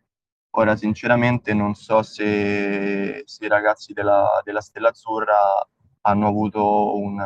Ora, 0.50 0.76
sinceramente, 0.76 1.52
non 1.52 1.74
so 1.74 2.02
se, 2.02 3.24
se 3.26 3.44
i 3.44 3.48
ragazzi 3.48 3.92
della, 3.92 4.40
della 4.44 4.60
Stella 4.60 4.90
Azzurra 4.90 5.68
hanno 6.02 6.28
avuto 6.28 6.96
un, 6.96 7.20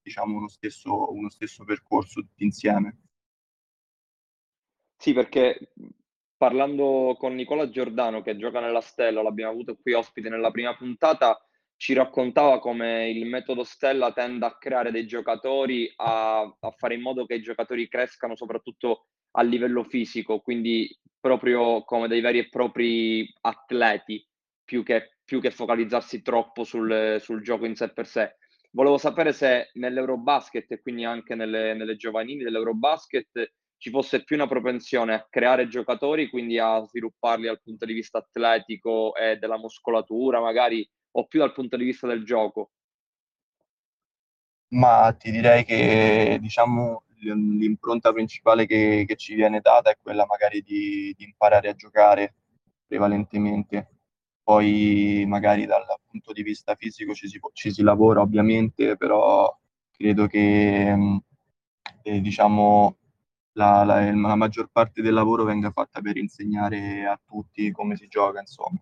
diciamo, 0.00 0.36
uno, 0.36 0.46
stesso, 0.46 1.12
uno 1.12 1.28
stesso 1.30 1.64
percorso 1.64 2.20
tutti 2.20 2.44
insieme. 2.44 2.98
Sì, 5.02 5.12
perché 5.14 5.72
parlando 6.36 7.16
con 7.18 7.34
Nicola 7.34 7.68
Giordano 7.68 8.22
che 8.22 8.36
gioca 8.36 8.60
nella 8.60 8.80
Stella, 8.80 9.20
l'abbiamo 9.20 9.50
avuto 9.50 9.76
qui 9.82 9.94
ospite 9.94 10.28
nella 10.28 10.52
prima 10.52 10.76
puntata, 10.76 11.44
ci 11.76 11.92
raccontava 11.92 12.60
come 12.60 13.10
il 13.10 13.26
metodo 13.26 13.64
Stella 13.64 14.12
tenda 14.12 14.46
a 14.46 14.58
creare 14.58 14.92
dei 14.92 15.04
giocatori, 15.04 15.92
a, 15.96 16.42
a 16.42 16.70
fare 16.76 16.94
in 16.94 17.00
modo 17.00 17.26
che 17.26 17.34
i 17.34 17.42
giocatori 17.42 17.88
crescano 17.88 18.36
soprattutto 18.36 19.06
a 19.32 19.42
livello 19.42 19.82
fisico, 19.82 20.38
quindi 20.40 20.88
proprio 21.18 21.82
come 21.82 22.06
dei 22.06 22.20
veri 22.20 22.38
e 22.38 22.48
propri 22.48 23.28
atleti, 23.40 24.24
più 24.64 24.84
che, 24.84 25.16
più 25.24 25.40
che 25.40 25.50
focalizzarsi 25.50 26.22
troppo 26.22 26.62
sul, 26.62 27.16
sul, 27.18 27.42
gioco 27.42 27.66
in 27.66 27.74
sé 27.74 27.92
per 27.92 28.06
sé. 28.06 28.36
Volevo 28.70 28.98
sapere 28.98 29.32
se 29.32 29.70
nell'Eurobasket 29.72 30.70
e 30.70 30.80
quindi 30.80 31.02
anche 31.04 31.34
nelle, 31.34 31.74
nelle 31.74 31.96
giovanili 31.96 32.44
dell'Eurobasket 32.44 33.52
ci 33.82 33.90
fosse 33.90 34.22
più 34.22 34.36
una 34.36 34.46
propensione 34.46 35.12
a 35.12 35.26
creare 35.28 35.66
giocatori, 35.66 36.30
quindi 36.30 36.56
a 36.56 36.84
svilupparli 36.86 37.46
dal 37.46 37.60
punto 37.60 37.84
di 37.84 37.92
vista 37.92 38.18
atletico 38.18 39.12
e 39.16 39.38
della 39.38 39.58
muscolatura, 39.58 40.40
magari, 40.40 40.88
o 41.16 41.26
più 41.26 41.40
dal 41.40 41.52
punto 41.52 41.76
di 41.76 41.82
vista 41.82 42.06
del 42.06 42.24
gioco? 42.24 42.70
Ma 44.68 45.12
ti 45.18 45.32
direi 45.32 45.64
che 45.64 46.38
diciamo 46.40 47.02
l'impronta 47.22 48.12
principale 48.12 48.66
che, 48.66 49.02
che 49.04 49.16
ci 49.16 49.34
viene 49.34 49.58
data 49.58 49.90
è 49.90 49.98
quella 50.00 50.26
magari 50.26 50.62
di, 50.62 51.12
di 51.18 51.24
imparare 51.24 51.68
a 51.68 51.74
giocare 51.74 52.34
prevalentemente. 52.86 53.88
Poi 54.44 55.24
magari 55.26 55.66
dal 55.66 55.84
punto 56.08 56.32
di 56.32 56.44
vista 56.44 56.76
fisico 56.76 57.14
ci 57.14 57.26
si, 57.26 57.40
ci 57.52 57.72
si 57.72 57.82
lavora 57.82 58.20
ovviamente, 58.20 58.96
però 58.96 59.52
credo 59.90 60.28
che 60.28 60.96
eh, 62.02 62.20
diciamo, 62.20 62.98
la, 63.52 63.84
la, 63.84 64.00
la 64.14 64.34
maggior 64.36 64.68
parte 64.70 65.02
del 65.02 65.14
lavoro 65.14 65.44
venga 65.44 65.70
fatta 65.70 66.00
per 66.00 66.16
insegnare 66.16 67.06
a 67.06 67.20
tutti 67.24 67.70
come 67.70 67.96
si 67.96 68.08
gioca, 68.08 68.40
insomma. 68.40 68.80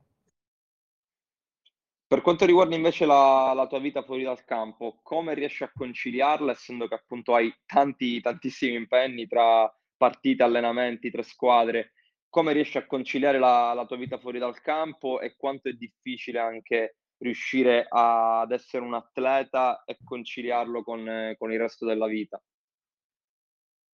Per 2.10 2.22
quanto 2.22 2.44
riguarda 2.44 2.74
invece 2.74 3.06
la, 3.06 3.52
la, 3.54 3.68
tua 3.68 3.78
vita 3.78 4.02
fuori 4.02 4.24
dal 4.24 4.44
campo, 4.44 4.98
come 5.00 5.32
riesci 5.32 5.62
a 5.62 5.70
conciliarla, 5.72 6.50
essendo 6.50 6.88
che 6.88 6.94
appunto 6.94 7.34
hai 7.36 7.54
tanti, 7.66 8.20
tantissimi 8.20 8.74
impegni 8.74 9.28
tra 9.28 9.72
partite, 9.96 10.42
allenamenti, 10.42 11.10
tre 11.10 11.22
squadre, 11.22 11.92
come 12.28 12.52
riesci 12.52 12.78
a 12.78 12.86
conciliare 12.86 13.38
la, 13.38 13.84
tua 13.86 13.96
vita 13.96 14.18
fuori 14.18 14.40
dal 14.40 14.60
campo 14.60 15.20
e 15.20 15.36
quanto 15.36 15.68
è 15.68 15.72
difficile 15.72 16.40
anche 16.40 16.96
riuscire 17.18 17.86
ad 17.88 18.50
essere 18.50 18.82
un 18.82 18.94
atleta 18.94 19.84
e 19.84 19.98
conciliarlo 20.02 20.82
con, 20.82 21.34
con 21.38 21.52
il 21.52 21.58
resto 21.60 21.86
della 21.86 22.06
vita? 22.08 22.42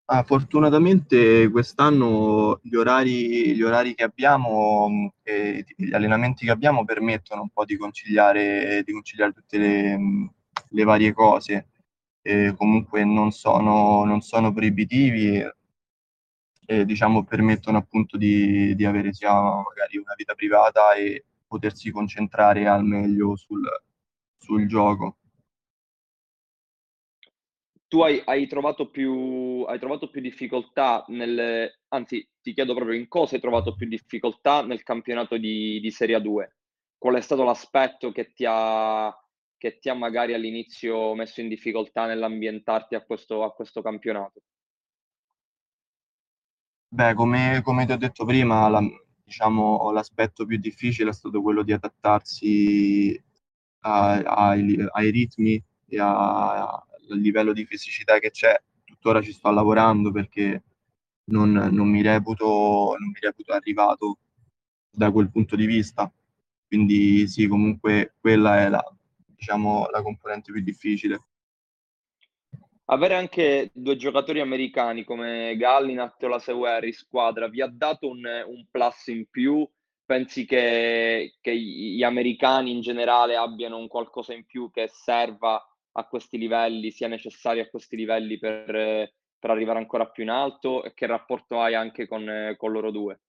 Ah, 0.09 0.23
fortunatamente 0.23 1.49
quest'anno 1.51 2.61
gli 2.63 2.77
orari, 2.77 3.57
gli 3.57 3.63
orari 3.63 3.93
che 3.93 4.05
abbiamo 4.05 5.15
e 5.25 5.65
gli 5.77 5.93
allenamenti 5.93 6.45
che 6.45 6.53
abbiamo 6.53 6.85
permettono 6.85 7.43
un 7.43 7.49
po' 7.49 7.65
di 7.65 7.77
conciliare, 7.77 8.85
di 8.85 8.93
conciliare 8.93 9.33
tutte 9.33 9.59
le, 9.59 9.99
le 10.69 10.85
varie 10.85 11.13
cose. 11.13 11.71
E 12.23 12.55
comunque 12.57 13.05
non 13.05 13.33
sono, 13.33 14.05
non 14.05 14.21
sono 14.21 14.53
proibitivi 14.53 15.39
e, 15.39 15.55
e 16.67 16.85
diciamo 16.85 17.25
permettono 17.25 17.79
appunto 17.79 18.17
di, 18.17 18.77
di 18.77 18.85
avere 18.85 19.13
sia 19.13 19.33
magari 19.33 19.97
una 19.97 20.15
vita 20.17 20.35
privata 20.35 20.95
e 20.95 21.25
potersi 21.49 21.91
concentrare 21.91 22.69
al 22.69 22.85
meglio 22.85 23.35
sul, 23.37 23.65
sul 24.39 24.69
gioco 24.69 25.17
tu 27.89 28.01
hai, 28.03 28.21
hai, 28.25 28.47
trovato 28.47 28.91
più, 28.91 29.65
hai 29.69 29.79
trovato 29.79 30.11
più 30.11 30.21
difficoltà 30.21 31.05
nel, 31.09 31.71
anzi 31.89 32.29
ti 32.41 32.53
chiedo 32.53 32.75
proprio 32.75 32.97
in 32.97 33.09
cosa 33.09 33.35
hai 33.35 33.41
trovato 33.41 33.75
più 33.75 33.87
difficoltà 33.87 34.65
nel 34.65 34.83
campionato 34.83 35.37
di, 35.37 35.81
di 35.81 35.91
Serie 35.91 36.21
2? 36.21 36.57
Qual 36.99 37.15
è 37.15 37.21
stato 37.21 37.45
l'aspetto 37.45 38.11
che 38.11 38.33
ti 38.33 38.45
ha, 38.49 39.15
che 39.57 39.79
ti 39.79 39.89
ha 39.89 39.95
magari 39.95 40.35
all'inizio 40.35 41.15
messo 41.15 41.41
in 41.41 41.49
difficoltà 41.49 42.07
nell'ambientarti 42.07 42.95
a 42.95 43.05
questo, 43.05 43.45
a 43.45 43.53
questo 43.53 43.83
campionato? 43.83 44.41
Beh, 46.89 47.15
come, 47.15 47.61
come, 47.63 47.85
ti 47.85 47.93
ho 47.93 47.97
detto 47.97 48.25
prima, 48.25 48.69
la, 48.69 48.81
diciamo, 49.23 49.91
l'aspetto 49.91 50.47
più 50.47 50.57
difficile 50.57 51.11
è 51.11 51.13
stato 51.13 51.43
quello 51.43 51.63
di 51.63 51.73
adattarsi 51.73 53.23
a, 53.81 54.15
a, 54.19 54.49
ai, 54.51 55.11
ritmi 55.11 55.63
e 55.89 55.99
a, 56.01 56.85
il 57.09 57.21
livello 57.21 57.53
di 57.53 57.65
fisicità 57.65 58.19
che 58.19 58.31
c'è, 58.31 58.55
tuttora 58.85 59.23
ci 59.23 59.33
sto 59.33 59.51
lavorando 59.51 60.11
perché 60.13 60.63
non, 61.27 61.53
non, 61.53 61.89
mi 61.89 62.03
reputo, 62.03 62.97
non 62.99 63.09
mi 63.09 63.21
reputo 63.21 63.53
arrivato 63.53 64.19
da 64.91 65.11
quel 65.11 65.31
punto 65.31 65.57
di 65.57 65.67
vista. 65.67 66.11
Quindi 66.67 67.29
sì, 67.29 67.47
comunque 67.47 68.15
quella 68.21 68.61
è 68.61 68.69
la, 68.69 68.85
diciamo, 69.37 69.89
la 69.91 70.03
componente 70.03 70.53
più 70.53 70.63
difficile. 70.63 71.21
Avere 72.89 73.15
anche 73.15 73.71
due 73.75 73.97
giocatori 73.97 74.41
americani 74.41 75.03
come 75.03 75.57
Gallinat 75.57 76.23
o 76.23 76.29
la 76.29 76.39
Seuer 76.39 76.85
in 76.85 76.93
squadra 76.93 77.49
vi 77.49 77.61
ha 77.61 77.67
dato 77.67 78.09
un, 78.09 78.25
un 78.25 78.67
plus 78.71 79.09
in 79.09 79.27
più? 79.29 79.69
Pensi 80.05 80.45
che, 80.45 81.35
che, 81.41 81.59
gli 81.59 82.05
americani 82.05 82.71
in 82.71 82.81
generale 82.81 83.35
abbiano 83.35 83.77
un 83.77 83.89
qualcosa 83.89 84.35
in 84.35 84.45
più 84.45 84.71
che 84.71 84.89
serva 84.89 85.61
a 85.99 86.07
questi 86.07 86.39
livelli, 86.39 86.91
sia 86.91 87.09
necessario 87.09 87.63
a 87.63 87.69
questi 87.69 87.97
livelli 87.97 88.39
per, 88.39 89.13
per 89.39 89.51
arrivare 89.51 89.79
ancora 89.79 90.09
più 90.09 90.23
in 90.23 90.31
alto 90.31 90.85
e 90.85 90.93
che 90.95 91.07
rapporto 91.07 91.61
hai 91.61 91.75
anche 91.75 92.07
con, 92.07 92.55
con 92.57 92.73
loro 92.73 92.91
due? 92.91 93.21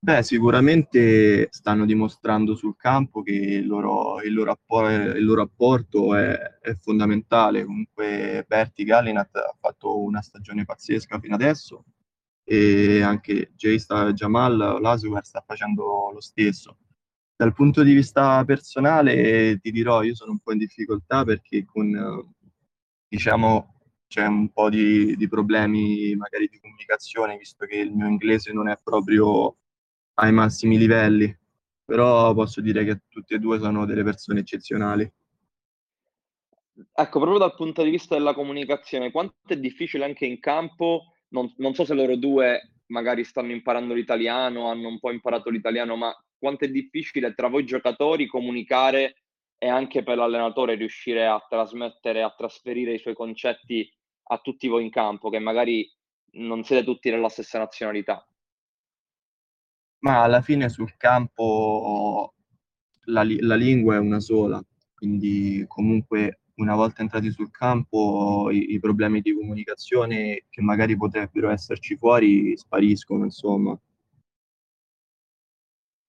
Beh, 0.00 0.22
sicuramente 0.22 1.48
stanno 1.50 1.84
dimostrando 1.84 2.54
sul 2.54 2.76
campo 2.76 3.20
che 3.22 3.32
il 3.32 3.66
loro, 3.66 4.22
il 4.22 4.32
loro, 4.32 4.56
il 4.88 5.24
loro 5.24 5.42
apporto 5.42 6.14
è, 6.14 6.38
è, 6.60 6.72
fondamentale. 6.74 7.64
Comunque 7.64 8.44
Berti 8.46 8.84
Gallinat 8.84 9.34
ha 9.36 9.56
fatto 9.58 10.00
una 10.00 10.22
stagione 10.22 10.64
pazzesca 10.64 11.18
fino 11.18 11.34
adesso 11.34 11.84
e 12.44 13.02
anche 13.02 13.52
Jay 13.56 13.76
Jamal 14.14 14.80
Lasuer 14.80 15.24
sta 15.24 15.42
facendo 15.44 16.10
lo 16.12 16.20
stesso. 16.20 16.78
Dal 17.40 17.54
punto 17.54 17.84
di 17.84 17.94
vista 17.94 18.44
personale, 18.44 19.60
ti 19.60 19.70
dirò, 19.70 20.02
io 20.02 20.16
sono 20.16 20.32
un 20.32 20.40
po' 20.40 20.50
in 20.50 20.58
difficoltà 20.58 21.22
perché 21.22 21.64
con, 21.64 22.34
diciamo, 23.06 23.80
c'è 24.08 24.26
un 24.26 24.48
po' 24.48 24.68
di, 24.68 25.14
di 25.14 25.28
problemi 25.28 26.16
magari 26.16 26.48
di 26.48 26.58
comunicazione, 26.58 27.36
visto 27.36 27.64
che 27.64 27.76
il 27.76 27.92
mio 27.92 28.08
inglese 28.08 28.52
non 28.52 28.68
è 28.68 28.76
proprio 28.82 29.56
ai 30.14 30.32
massimi 30.32 30.78
livelli, 30.78 31.32
però 31.84 32.34
posso 32.34 32.60
dire 32.60 32.84
che 32.84 33.02
tutti 33.08 33.34
e 33.34 33.38
due 33.38 33.60
sono 33.60 33.86
delle 33.86 34.02
persone 34.02 34.40
eccezionali. 34.40 35.08
Ecco, 36.92 37.20
proprio 37.20 37.38
dal 37.38 37.54
punto 37.54 37.84
di 37.84 37.90
vista 37.90 38.16
della 38.16 38.34
comunicazione, 38.34 39.12
quanto 39.12 39.36
è 39.46 39.56
difficile 39.56 40.04
anche 40.04 40.26
in 40.26 40.40
campo, 40.40 41.12
non, 41.28 41.54
non 41.58 41.72
so 41.72 41.84
se 41.84 41.94
loro 41.94 42.16
due 42.16 42.77
magari 42.88 43.24
stanno 43.24 43.52
imparando 43.52 43.94
l'italiano, 43.94 44.70
hanno 44.70 44.88
un 44.88 44.98
po' 44.98 45.10
imparato 45.10 45.50
l'italiano, 45.50 45.96
ma 45.96 46.14
quanto 46.38 46.64
è 46.64 46.68
difficile 46.68 47.34
tra 47.34 47.48
voi 47.48 47.64
giocatori 47.64 48.26
comunicare 48.26 49.22
e 49.58 49.68
anche 49.68 50.02
per 50.02 50.16
l'allenatore 50.16 50.76
riuscire 50.76 51.26
a 51.26 51.44
trasmettere, 51.48 52.22
a 52.22 52.34
trasferire 52.36 52.94
i 52.94 52.98
suoi 52.98 53.14
concetti 53.14 53.90
a 54.30 54.38
tutti 54.38 54.68
voi 54.68 54.84
in 54.84 54.90
campo, 54.90 55.30
che 55.30 55.38
magari 55.38 55.90
non 56.32 56.62
siete 56.62 56.84
tutti 56.84 57.10
della 57.10 57.28
stessa 57.28 57.58
nazionalità. 57.58 58.26
Ma 60.00 60.22
alla 60.22 60.42
fine 60.42 60.68
sul 60.68 60.96
campo 60.96 62.34
la, 63.06 63.24
la 63.40 63.56
lingua 63.56 63.96
è 63.96 63.98
una 63.98 64.20
sola, 64.20 64.62
quindi 64.94 65.64
comunque 65.66 66.40
una 66.58 66.74
volta 66.74 67.02
entrati 67.02 67.30
sul 67.30 67.50
campo 67.50 68.50
i, 68.50 68.74
i, 68.74 68.80
problemi 68.80 69.20
di 69.20 69.34
comunicazione 69.34 70.44
che 70.48 70.60
magari 70.60 70.96
potrebbero 70.96 71.50
esserci 71.50 71.96
fuori 71.96 72.56
spariscono, 72.56 73.24
insomma. 73.24 73.78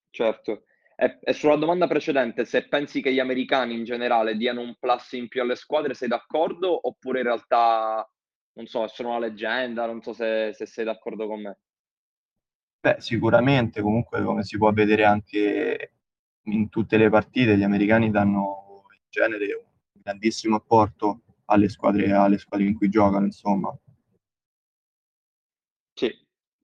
Certo. 0.10 0.64
E, 0.96 1.20
e, 1.22 1.34
sulla 1.34 1.56
domanda 1.56 1.88
precedente, 1.88 2.46
se 2.46 2.68
pensi 2.68 3.02
che 3.02 3.14
gli 3.14 3.20
americani 3.20 3.74
in 3.76 3.84
generale 3.84 4.36
diano 4.36 4.62
un 4.62 4.76
plus 4.78 5.14
in 5.14 5.28
più 5.28 5.42
alle 5.42 5.56
squadre, 5.56 5.94
sei 5.94 6.08
d'accordo? 6.08 6.88
Oppure 6.88 7.20
in 7.20 7.26
realtà, 7.26 8.10
non 8.54 8.66
so, 8.66 8.88
sono 8.88 9.10
una 9.10 9.20
leggenda, 9.20 9.86
non 9.86 10.02
so 10.02 10.14
se, 10.14 10.52
se 10.54 10.66
sei 10.66 10.84
d'accordo 10.84 11.28
con 11.28 11.42
me. 11.42 11.58
Beh, 12.82 12.98
sicuramente, 13.00 13.82
comunque 13.82 14.24
come 14.24 14.44
si 14.44 14.58
può 14.58 14.72
vedere 14.72 15.06
anche 15.06 15.94
in 16.44 16.70
tutte 16.70 16.98
le 16.98 17.10
partite, 17.10 17.58
gli 17.58 17.64
americani 17.64 18.10
danno 18.10 18.84
in 18.94 19.02
genere 19.10 19.54
un 19.54 19.69
grandissimo 20.10 20.56
apporto 20.56 21.22
alle 21.46 21.70
squadre, 21.70 22.12
alle 22.12 22.38
squadre 22.38 22.66
in 22.66 22.76
cui 22.76 22.90
giocano, 22.90 23.26
insomma. 23.26 23.76
Sì, 25.94 26.12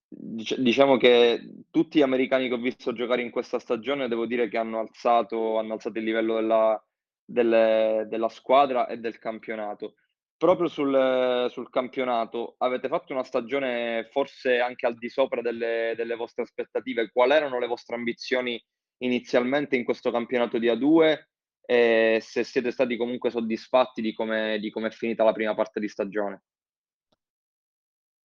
diciamo 0.08 0.98
che 0.98 1.64
tutti 1.70 2.00
gli 2.00 2.04
americani 2.04 2.48
che 2.48 2.54
ho 2.56 2.60
visto 2.60 2.94
giocare 2.94 3.22
in 3.22 3.32
questa 3.32 3.60
stagione 3.60 4.08
devo 4.08 4.26
dire 4.26 4.48
che 4.48 4.58
hanno 4.58 4.80
alzato, 4.80 5.58
hanno 5.60 5.74
alzato 5.74 5.98
il 6.00 6.06
livello 6.06 6.36
della, 6.36 6.84
delle, 7.24 8.06
della 8.10 8.30
squadra 8.30 8.88
e 8.88 8.98
del 8.98 9.20
campionato. 9.20 9.96
Proprio 10.38 10.68
sul, 10.68 11.48
sul, 11.50 11.70
campionato 11.70 12.56
avete 12.58 12.90
fatto 12.90 13.14
una 13.14 13.24
stagione 13.24 14.10
forse 14.12 14.60
anche 14.60 14.86
al 14.86 14.98
di 14.98 15.08
sopra 15.08 15.42
delle, 15.42 15.94
delle 15.96 16.16
vostre 16.16 16.44
aspettative. 16.44 17.10
Quali 17.10 17.32
erano 17.32 17.58
le 17.58 17.68
vostre 17.68 17.96
ambizioni 17.96 18.62
inizialmente 18.98 19.78
in 19.78 19.86
questo 19.86 20.12
campionato 20.12 20.58
di 20.58 20.68
A2 20.68 21.18
e 21.66 22.20
se 22.22 22.44
siete 22.44 22.72
stati 22.72 22.98
comunque 22.98 23.30
soddisfatti 23.30 24.02
di 24.02 24.14
come, 24.14 24.60
di 24.60 24.70
come 24.72 24.88
è 24.88 24.92
finita 24.92 25.24
la 25.24 25.34
prima 25.34 25.54
parte 25.56 25.80
di 25.80 25.88
stagione? 25.88 26.44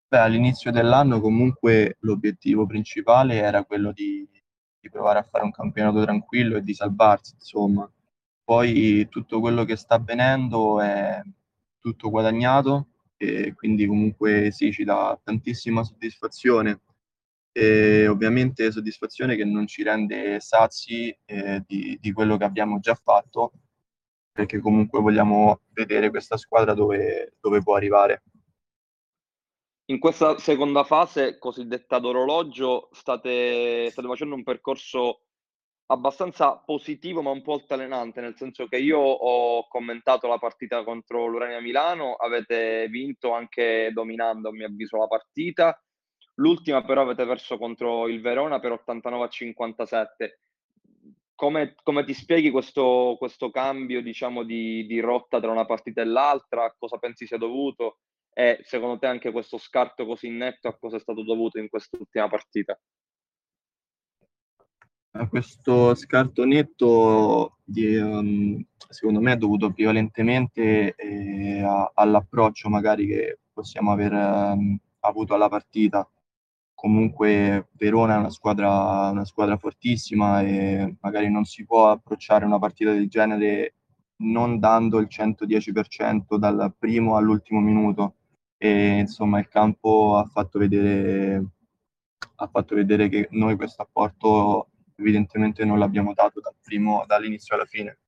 Beh, 0.09 0.19
all'inizio 0.19 0.73
dell'anno 0.73 1.21
comunque 1.21 1.97
l'obiettivo 2.01 2.67
principale 2.67 3.37
era 3.37 3.65
quello 3.65 3.93
di, 3.93 4.29
di 4.81 4.91
provare 4.91 5.21
a 5.21 5.23
fare 5.23 5.45
un 5.45 5.53
campionato 5.53 6.03
tranquillo 6.03 6.57
e 6.57 6.63
di 6.63 6.75
salvarsi, 6.75 7.35
insomma. 7.35 7.89
Poi 8.43 9.07
tutto 9.09 9.39
quello 9.39 9.65
che 9.65 9.77
sta 9.77 9.95
avvenendo 9.95 10.81
è 10.81 11.23
tutto 11.79 12.11
guadagnato 12.11 12.89
e 13.17 13.55
quindi 13.55 13.87
comunque 13.87 14.51
sì, 14.51 14.73
ci 14.73 14.83
dà 14.83 15.19
tantissima 15.23 15.85
soddisfazione 15.85 16.81
e 17.61 18.09
ovviamente 18.09 18.73
soddisfazione 18.73 19.37
che 19.37 19.45
non 19.45 19.67
ci 19.67 19.83
rende 19.83 20.41
sazi 20.41 21.15
eh, 21.27 21.63
di, 21.67 21.99
di 22.01 22.11
quello 22.11 22.39
che 22.39 22.45
abbiamo 22.45 22.81
già 22.81 22.95
fatto, 22.95 23.53
perché 24.33 24.61
comunque 24.61 24.99
vogliamo 25.03 25.61
vedere 25.75 26.09
questa 26.09 26.39
squadra 26.39 26.73
dove, 26.73 27.35
dove 27.39 27.63
può 27.63 27.75
arrivare. 27.75 28.23
In 29.91 29.99
questa 29.99 30.39
seconda 30.39 30.85
fase, 30.85 31.37
cosiddetta 31.39 31.99
d'orologio, 31.99 32.89
state, 32.93 33.91
state 33.91 34.09
facendo 34.09 34.37
un 34.37 34.43
percorso 34.43 35.25
abbastanza 35.89 36.57
positivo 36.57 37.21
ma 37.21 37.29
un 37.29 37.43
po' 37.43 37.55
altalenante, 37.55 38.23
nel 38.23 38.37
senso 38.37 38.69
che 38.69 38.79
io 38.79 38.99
ho 39.01 39.69
commentato 39.69 40.29
la 40.29 40.39
partita 40.39 40.83
contro 40.83 41.27
l'Urania 41.27 41.61
Milano, 41.61 42.15
avete 42.15 42.89
vinto 42.89 43.35
anche 43.35 43.91
dominando 43.93 44.49
a 44.49 44.53
mio 44.53 44.67
avviso 44.67 44.97
la 44.97 45.09
partita, 45.09 45.79
l'ultima 46.35 46.83
però 46.83 47.03
avete 47.03 47.27
perso 47.27 47.59
contro 47.59 48.09
il 48.09 48.21
Verona 48.21 48.61
per 48.61 48.73
89 48.73 49.25
a 49.25 49.29
57. 49.29 50.41
Come, 51.35 51.75
come 51.83 52.05
ti 52.05 52.13
spieghi 52.13 52.51
questo, 52.51 53.17
questo 53.19 53.51
cambio 53.51 54.03
diciamo, 54.03 54.43
di, 54.43 54.87
di 54.87 55.01
rotta 55.01 55.41
tra 55.41 55.51
una 55.51 55.65
partita 55.65 56.03
e 56.03 56.05
l'altra? 56.05 56.75
Cosa 56.79 56.99
pensi 56.99 57.27
sia 57.27 57.39
dovuto? 57.39 57.99
E 58.33 58.61
secondo 58.63 58.99
te 58.99 59.07
anche 59.07 59.33
questo 59.33 59.59
scarto 59.59 60.07
così 60.07 60.29
netto 60.29 60.69
a 60.69 60.77
cosa 60.79 60.97
è 60.97 61.01
stato 61.01 61.23
dovuto 61.23 61.59
in 61.59 61.69
quest'ultima 61.69 62.29
partita? 62.29 62.79
questo 65.29 65.95
scarto 65.95 66.45
netto 66.45 67.59
di, 67.65 67.97
um, 67.97 68.65
secondo 68.89 69.21
me 69.21 69.33
è 69.33 69.37
dovuto 69.37 69.73
prevalentemente 69.73 70.95
eh, 70.95 71.63
a, 71.63 71.91
all'approccio 71.95 72.69
magari 72.69 73.07
che 73.07 73.41
possiamo 73.53 73.93
aver 73.93 74.13
um, 74.13 74.79
avuto 75.01 75.35
alla 75.35 75.49
partita. 75.49 76.09
Comunque 76.81 77.69
Verona 77.73 78.15
è 78.15 78.19
una 78.19 78.31
squadra, 78.31 79.11
una 79.11 79.27
squadra 79.27 79.59
fortissima 79.59 80.41
e 80.41 80.97
magari 81.03 81.31
non 81.31 81.45
si 81.45 81.67
può 81.67 81.91
approcciare 81.91 82.47
una 82.47 82.59
partita 82.59 82.91
del 82.91 83.07
genere 83.07 83.75
non 84.23 84.59
dando 84.59 84.99
il 84.99 85.07
110% 85.11 86.37
dal 86.37 86.75
primo 86.79 87.17
all'ultimo 87.17 87.61
minuto. 87.61 88.15
E 88.57 89.01
insomma 89.01 89.39
il 89.41 89.49
campo 89.49 90.17
ha 90.17 90.25
fatto 90.25 90.59
vedere, 90.59 91.51
ha 92.37 92.47
fatto 92.47 92.75
vedere 92.75 93.11
che 93.11 93.29
noi 93.33 93.57
questo 93.57 93.83
apporto 93.83 94.71
evidentemente 94.97 95.67
non 95.67 95.79
l'abbiamo 95.79 96.15
dato 96.15 96.41
dal 96.41 96.55
primo, 96.63 97.05
dall'inizio 97.07 97.57
alla 97.57 97.67
fine. 97.67 97.99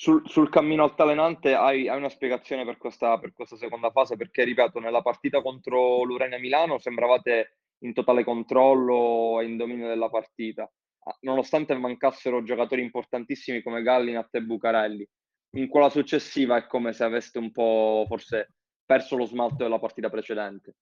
Sul, 0.00 0.22
sul 0.26 0.48
cammino 0.48 0.84
altalenante 0.84 1.54
hai, 1.54 1.88
hai 1.88 1.96
una 1.96 2.08
spiegazione 2.08 2.64
per 2.64 2.76
questa, 2.76 3.18
per 3.18 3.32
questa, 3.32 3.56
seconda 3.56 3.90
fase? 3.90 4.14
Perché, 4.14 4.44
ripeto, 4.44 4.78
nella 4.78 5.02
partita 5.02 5.42
contro 5.42 6.04
l'Urania 6.04 6.38
Milano 6.38 6.78
sembravate 6.78 7.56
in 7.78 7.92
totale 7.92 8.22
controllo 8.22 9.40
e 9.40 9.46
in 9.46 9.56
dominio 9.56 9.88
della 9.88 10.08
partita, 10.08 10.62
ah, 10.62 11.16
nonostante 11.22 11.74
mancassero 11.74 12.44
giocatori 12.44 12.80
importantissimi 12.80 13.60
come 13.60 13.82
Gallinat 13.82 14.32
e 14.36 14.42
Bucarelli. 14.42 15.08
In 15.56 15.66
quella 15.66 15.90
successiva 15.90 16.56
è 16.56 16.66
come 16.68 16.92
se 16.92 17.02
aveste 17.02 17.38
un 17.38 17.50
po' 17.50 18.04
forse 18.06 18.52
perso 18.86 19.16
lo 19.16 19.24
smalto 19.24 19.64
della 19.64 19.80
partita 19.80 20.08
precedente. 20.08 20.76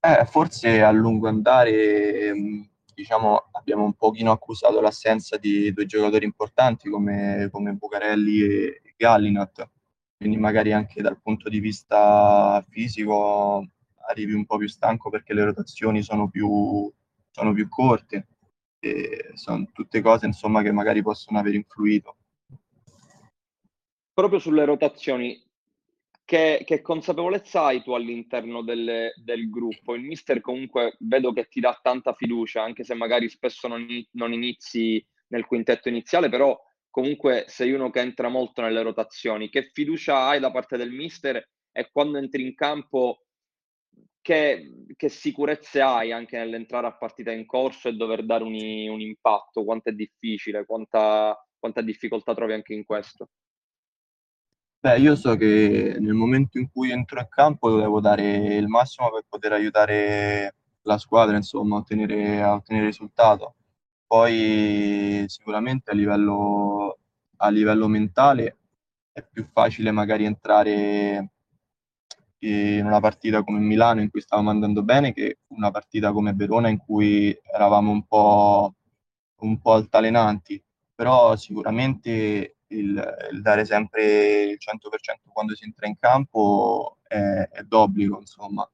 Eh, 0.00 0.24
forse 0.24 0.80
a 0.80 0.90
lungo 0.92 1.28
andare, 1.28 2.20
ehm, 2.20 2.70
diciamo, 2.98 3.50
abbiamo 3.52 3.84
un 3.84 3.94
pochino 3.94 4.32
accusato 4.32 4.80
l'assenza 4.80 5.36
di 5.36 5.72
due 5.72 5.86
giocatori 5.86 6.24
importanti 6.24 6.90
come, 6.90 7.48
come 7.52 7.72
Bucarelli 7.72 8.40
e 8.42 8.82
Gallinat, 8.96 9.70
quindi 10.16 10.36
magari 10.36 10.72
anche 10.72 11.00
dal 11.00 11.20
punto 11.20 11.48
di 11.48 11.60
vista 11.60 12.64
fisico 12.68 13.68
arrivi 14.08 14.32
un 14.32 14.44
po' 14.46 14.56
più 14.56 14.66
stanco 14.66 15.10
perché 15.10 15.32
le 15.32 15.44
rotazioni 15.44 16.02
sono 16.02 16.28
più, 16.28 16.92
sono 17.30 17.52
più 17.52 17.68
corte. 17.68 18.26
E 18.80 19.32
sono 19.34 19.66
tutte 19.72 20.00
cose 20.00 20.26
insomma 20.26 20.62
che 20.62 20.70
magari 20.70 21.02
possono 21.02 21.38
aver 21.38 21.54
influito. 21.54 22.16
Proprio 24.12 24.38
sulle 24.38 24.64
rotazioni, 24.64 25.40
che, 26.28 26.60
che, 26.66 26.82
consapevolezza 26.82 27.62
hai 27.62 27.82
tu 27.82 27.92
all'interno 27.92 28.60
del, 28.62 29.14
del, 29.16 29.48
gruppo? 29.48 29.94
Il 29.94 30.02
mister 30.02 30.42
comunque 30.42 30.94
vedo 30.98 31.32
che 31.32 31.46
ti 31.48 31.58
dà 31.58 31.78
tanta 31.82 32.12
fiducia, 32.12 32.62
anche 32.62 32.84
se 32.84 32.92
magari 32.92 33.30
spesso 33.30 33.66
non, 33.66 33.86
non, 34.10 34.34
inizi 34.34 35.02
nel 35.28 35.46
quintetto 35.46 35.88
iniziale, 35.88 36.28
però 36.28 36.54
comunque 36.90 37.46
sei 37.48 37.72
uno 37.72 37.88
che 37.88 38.00
entra 38.00 38.28
molto 38.28 38.60
nelle 38.60 38.82
rotazioni. 38.82 39.48
Che 39.48 39.70
fiducia 39.72 40.26
hai 40.26 40.38
da 40.38 40.50
parte 40.50 40.76
del 40.76 40.90
mister 40.90 41.42
e 41.72 41.88
quando 41.90 42.18
entri 42.18 42.42
in 42.42 42.54
campo 42.54 43.24
che, 44.20 44.84
che 44.96 45.08
sicurezze 45.08 45.80
hai 45.80 46.12
anche 46.12 46.36
nell'entrare 46.36 46.88
a 46.88 46.94
partita 46.94 47.32
in 47.32 47.46
corso 47.46 47.88
e 47.88 47.94
dover 47.94 48.22
dare 48.26 48.44
un, 48.44 48.52
un 48.52 49.00
impatto? 49.00 49.64
Quanto 49.64 49.88
è 49.88 49.92
difficile, 49.92 50.66
quanta, 50.66 51.42
quanta 51.58 51.80
difficoltà 51.80 52.34
trovi 52.34 52.52
anche 52.52 52.74
in 52.74 52.84
questo? 52.84 53.30
Beh, 54.84 54.96
io 55.00 55.16
so 55.16 55.34
che 55.34 55.96
nel 55.98 56.12
momento 56.14 56.56
in 56.56 56.70
cui 56.70 56.92
entro 56.92 57.18
in 57.18 57.26
campo 57.28 57.76
devo 57.80 58.00
dare 58.00 58.54
il 58.54 58.68
massimo 58.68 59.10
per 59.10 59.24
poter 59.28 59.50
aiutare 59.52 60.54
la 60.82 60.98
squadra, 60.98 61.34
insomma, 61.34 61.74
a 61.76 61.78
ottenere, 61.80 62.40
a 62.40 62.52
ottenere 62.54 62.86
risultato. 62.86 63.56
Poi 64.06 65.24
sicuramente 65.26 65.90
a 65.90 65.94
livello, 65.94 66.98
a 67.38 67.48
livello 67.50 67.88
mentale 67.88 68.56
è 69.12 69.24
più 69.28 69.44
facile 69.52 69.90
magari 69.90 70.24
entrare 70.24 71.30
in 72.40 72.84
una 72.86 73.00
partita 73.00 73.42
come 73.42 73.58
Milano 73.58 74.00
in 74.00 74.10
cui 74.10 74.20
stavamo 74.20 74.50
andando 74.50 74.82
bene 74.84 75.12
che 75.12 75.38
una 75.48 75.70
partita 75.72 76.12
come 76.12 76.34
Verona 76.34 76.68
in 76.68 76.78
cui 76.78 77.36
eravamo 77.52 77.90
un 77.90 78.04
po', 78.06 78.74
un 79.40 79.58
po' 79.60 79.72
altalenanti. 79.72 80.62
Però 80.94 81.34
sicuramente 81.36 82.57
il, 82.68 83.28
il, 83.32 83.42
dare 83.42 83.64
sempre 83.64 84.42
il 84.44 84.58
100% 84.58 85.30
quando 85.32 85.54
si 85.54 85.64
entra 85.64 85.86
in 85.86 85.98
campo 85.98 86.98
è, 87.02 87.48
è 87.50 87.62
d'obbligo, 87.62 88.18
insomma, 88.18 88.68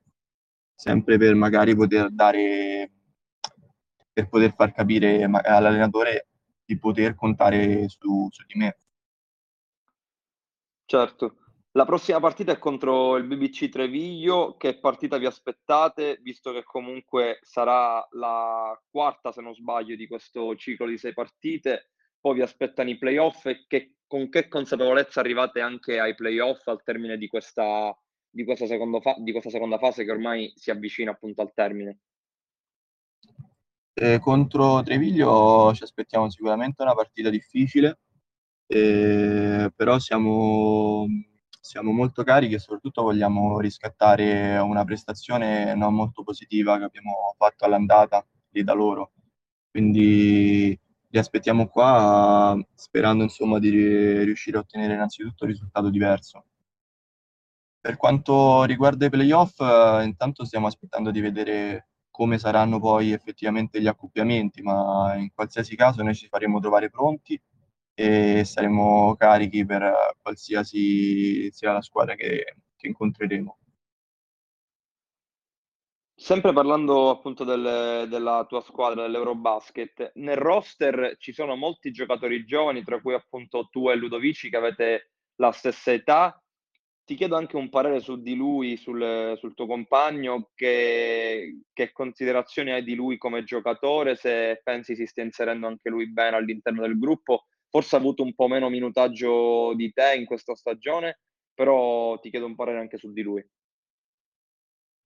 sempre 0.74 1.18
per 1.18 1.34
magari 1.34 1.74
poter 1.74 2.10
dare, 2.10 2.90
per 4.12 4.28
poter 4.28 4.54
far 4.54 4.72
capire 4.72 5.24
all'allenatore 5.24 6.28
di 6.64 6.78
poter 6.78 7.14
contare 7.14 7.88
su, 7.88 8.28
su 8.30 8.44
di 8.46 8.58
me. 8.58 8.78
Certo. 10.86 11.38
La 11.76 11.84
prossima 11.84 12.20
partita 12.20 12.52
è 12.52 12.58
contro 12.58 13.16
il 13.16 13.24
BBC 13.24 13.68
Treviglio. 13.68 14.56
Che 14.56 14.78
partita 14.78 15.18
vi 15.18 15.26
aspettate, 15.26 16.20
visto 16.22 16.52
che 16.52 16.62
comunque 16.62 17.40
sarà 17.42 18.06
la 18.12 18.80
quarta, 18.88 19.32
se 19.32 19.40
non 19.40 19.54
sbaglio, 19.54 19.96
di 19.96 20.06
questo 20.06 20.54
ciclo 20.54 20.86
di 20.86 20.96
sei 20.96 21.12
partite? 21.12 21.93
Poi 22.24 22.36
vi 22.36 22.40
aspettano 22.40 22.88
i 22.88 22.96
playoff 22.96 23.44
e 23.44 23.66
che, 23.68 23.96
con 24.06 24.30
che 24.30 24.48
consapevolezza 24.48 25.20
arrivate 25.20 25.60
anche 25.60 26.00
ai 26.00 26.14
playoff 26.14 26.66
al 26.68 26.82
termine 26.82 27.18
di 27.18 27.26
questa, 27.26 27.94
di, 28.30 28.44
questa 28.44 28.66
fa- 29.02 29.16
di 29.18 29.30
questa 29.30 29.50
seconda 29.50 29.76
fase 29.76 30.06
che 30.06 30.10
ormai 30.10 30.50
si 30.56 30.70
avvicina 30.70 31.10
appunto 31.10 31.42
al 31.42 31.52
termine? 31.52 31.98
Eh, 33.92 34.18
contro 34.20 34.82
Treviglio 34.82 35.74
ci 35.74 35.82
aspettiamo 35.82 36.30
sicuramente 36.30 36.80
una 36.80 36.94
partita 36.94 37.28
difficile, 37.28 37.98
eh, 38.68 39.70
però 39.76 39.98
siamo, 39.98 41.04
siamo, 41.60 41.92
molto 41.92 42.22
carichi 42.22 42.54
e 42.54 42.58
soprattutto 42.58 43.02
vogliamo 43.02 43.60
riscattare 43.60 44.56
una 44.56 44.84
prestazione 44.84 45.74
non 45.74 45.94
molto 45.94 46.22
positiva 46.22 46.78
che 46.78 46.84
abbiamo 46.84 47.34
fatto 47.36 47.66
all'andata 47.66 48.26
lì 48.48 48.64
da 48.64 48.72
loro. 48.72 49.12
Quindi 49.70 50.78
li 51.14 51.20
aspettiamo 51.20 51.68
qua 51.68 52.58
sperando 52.74 53.22
insomma 53.22 53.60
di 53.60 53.70
riuscire 54.24 54.56
a 54.56 54.60
ottenere 54.60 54.94
innanzitutto 54.94 55.44
un 55.44 55.50
risultato 55.50 55.88
diverso. 55.88 56.44
Per 57.80 57.96
quanto 57.96 58.64
riguarda 58.64 59.06
i 59.06 59.10
playoff, 59.10 59.60
eh, 59.60 60.02
intanto 60.04 60.44
stiamo 60.44 60.66
aspettando 60.66 61.12
di 61.12 61.20
vedere 61.20 61.88
come 62.10 62.38
saranno 62.38 62.80
poi 62.80 63.12
effettivamente 63.12 63.80
gli 63.80 63.86
accoppiamenti, 63.86 64.60
ma 64.62 65.14
in 65.16 65.30
qualsiasi 65.32 65.76
caso 65.76 66.02
noi 66.02 66.14
ci 66.16 66.26
faremo 66.26 66.58
trovare 66.58 66.90
pronti 66.90 67.40
e 67.94 68.42
saremo 68.44 69.14
carichi 69.16 69.64
per 69.64 70.16
qualsiasi 70.20 71.48
sia 71.52 71.72
la 71.72 71.82
squadra 71.82 72.16
che, 72.16 72.56
che 72.76 72.86
incontreremo. 72.88 73.58
Sempre 76.24 76.54
parlando 76.54 77.10
appunto 77.10 77.44
del, 77.44 78.06
della 78.08 78.46
tua 78.48 78.62
squadra, 78.62 79.02
dell'Eurobasket, 79.02 80.12
nel 80.14 80.38
roster 80.38 81.16
ci 81.18 81.34
sono 81.34 81.54
molti 81.54 81.90
giocatori 81.90 82.46
giovani, 82.46 82.82
tra 82.82 82.98
cui 82.98 83.12
appunto 83.12 83.68
tu 83.70 83.90
e 83.90 83.94
Ludovici 83.94 84.48
che 84.48 84.56
avete 84.56 85.10
la 85.34 85.52
stessa 85.52 85.92
età. 85.92 86.42
Ti 87.04 87.14
chiedo 87.14 87.36
anche 87.36 87.56
un 87.56 87.68
parere 87.68 88.00
su 88.00 88.22
di 88.22 88.34
lui, 88.34 88.78
sul, 88.78 89.34
sul 89.36 89.52
tuo 89.52 89.66
compagno, 89.66 90.48
che, 90.54 91.58
che, 91.74 91.92
considerazioni 91.92 92.70
hai 92.70 92.82
di 92.82 92.94
lui 92.94 93.18
come 93.18 93.44
giocatore, 93.44 94.16
se 94.16 94.62
pensi 94.64 94.96
si 94.96 95.04
stia 95.04 95.24
inserendo 95.24 95.66
anche 95.66 95.90
lui 95.90 96.10
bene 96.10 96.36
all'interno 96.36 96.80
del 96.80 96.98
gruppo. 96.98 97.44
Forse 97.68 97.96
ha 97.96 97.98
avuto 97.98 98.22
un 98.22 98.34
po' 98.34 98.48
meno 98.48 98.70
minutaggio 98.70 99.74
di 99.74 99.92
te 99.92 100.14
in 100.16 100.24
questa 100.24 100.54
stagione, 100.54 101.18
però 101.52 102.18
ti 102.18 102.30
chiedo 102.30 102.46
un 102.46 102.54
parere 102.54 102.78
anche 102.78 102.96
su 102.96 103.12
di 103.12 103.20
lui. 103.20 103.46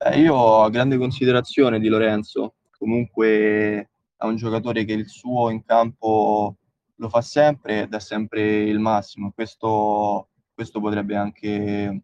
Eh, 0.00 0.20
io 0.20 0.34
ho 0.34 0.70
grande 0.70 0.96
considerazione 0.96 1.80
di 1.80 1.88
Lorenzo, 1.88 2.54
comunque 2.70 3.90
è 4.16 4.24
un 4.24 4.36
giocatore 4.36 4.84
che 4.84 4.92
il 4.92 5.08
suo 5.08 5.50
in 5.50 5.64
campo 5.64 6.56
lo 6.94 7.08
fa 7.08 7.20
sempre 7.20 7.80
ed 7.82 7.92
è 7.94 7.98
sempre 8.00 8.62
il 8.62 8.78
massimo. 8.78 9.32
Questo, 9.32 10.28
questo 10.54 10.78
potrebbe 10.80 11.16
anche, 11.16 12.02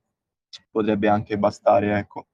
potrebbe 0.73 1.09
anche 1.09 1.39
bastare, 1.39 1.97
ecco. 1.99 2.27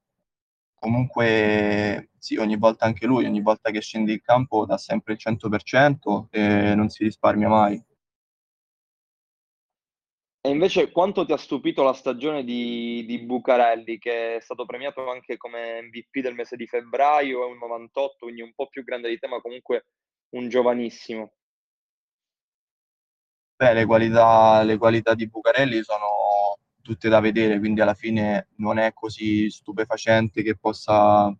Comunque, 0.74 2.10
sì, 2.18 2.36
ogni 2.36 2.56
volta 2.56 2.86
anche 2.86 3.04
lui, 3.06 3.26
ogni 3.26 3.42
volta 3.42 3.70
che 3.70 3.80
scende 3.82 4.12
in 4.12 4.20
campo 4.22 4.64
dà 4.64 4.78
sempre 4.78 5.12
il 5.14 5.18
100% 5.18 6.28
e 6.30 6.74
non 6.74 6.88
si 6.88 7.04
risparmia 7.04 7.48
mai. 7.48 7.82
E 10.42 10.48
invece 10.48 10.90
quanto 10.90 11.26
ti 11.26 11.32
ha 11.32 11.36
stupito 11.36 11.82
la 11.82 11.92
stagione 11.92 12.44
di, 12.44 13.04
di 13.04 13.18
Bucarelli, 13.18 13.98
che 13.98 14.36
è 14.36 14.40
stato 14.40 14.64
premiato 14.64 15.10
anche 15.10 15.36
come 15.36 15.82
MVP 15.82 16.20
del 16.20 16.34
mese 16.34 16.56
di 16.56 16.66
febbraio, 16.66 17.44
è 17.44 17.46
un 17.46 17.58
98, 17.58 18.24
quindi 18.24 18.40
un 18.40 18.54
po' 18.54 18.68
più 18.68 18.82
grande 18.82 19.10
di 19.10 19.18
te, 19.18 19.28
ma 19.28 19.40
comunque 19.42 19.84
un 20.30 20.48
giovanissimo. 20.48 21.32
Beh, 23.54 23.74
le 23.74 23.84
qualità, 23.84 24.62
le 24.62 24.78
qualità 24.78 25.14
di 25.14 25.28
Bucarelli 25.28 25.82
sono 25.82 26.56
tutte 26.80 27.10
da 27.10 27.20
vedere, 27.20 27.58
quindi 27.58 27.82
alla 27.82 27.92
fine 27.92 28.48
non 28.56 28.78
è 28.78 28.94
così 28.94 29.50
stupefacente 29.50 30.42
che 30.42 30.56
possa 30.56 31.30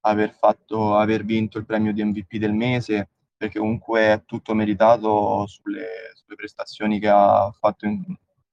aver 0.00 0.30
fatto, 0.32 0.96
aver 0.96 1.24
vinto 1.24 1.56
il 1.56 1.64
premio 1.64 1.94
di 1.94 2.04
MVP 2.04 2.36
del 2.36 2.52
mese, 2.52 3.08
perché 3.38 3.58
comunque 3.58 4.00
è 4.00 4.22
tutto 4.26 4.52
meritato 4.52 5.46
sulle, 5.46 6.12
sulle 6.12 6.36
prestazioni 6.36 7.00
che 7.00 7.08
ha 7.08 7.50
fatto 7.58 7.86
in, 7.86 8.04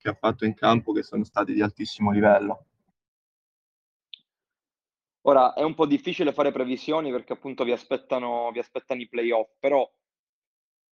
che 0.01 0.09
ha 0.09 0.13
fatto 0.13 0.45
in 0.45 0.55
campo 0.55 0.91
che 0.91 1.03
sono 1.03 1.23
stati 1.23 1.53
di 1.53 1.61
altissimo 1.61 2.11
livello. 2.11 2.65
Ora 5.25 5.53
è 5.53 5.61
un 5.61 5.75
po' 5.75 5.85
difficile 5.85 6.33
fare 6.33 6.51
previsioni 6.51 7.11
perché 7.11 7.33
appunto 7.33 7.63
vi 7.63 7.71
aspettano, 7.71 8.49
vi 8.51 8.57
aspettano 8.57 9.01
i 9.01 9.07
playoff, 9.07 9.51
però 9.59 9.87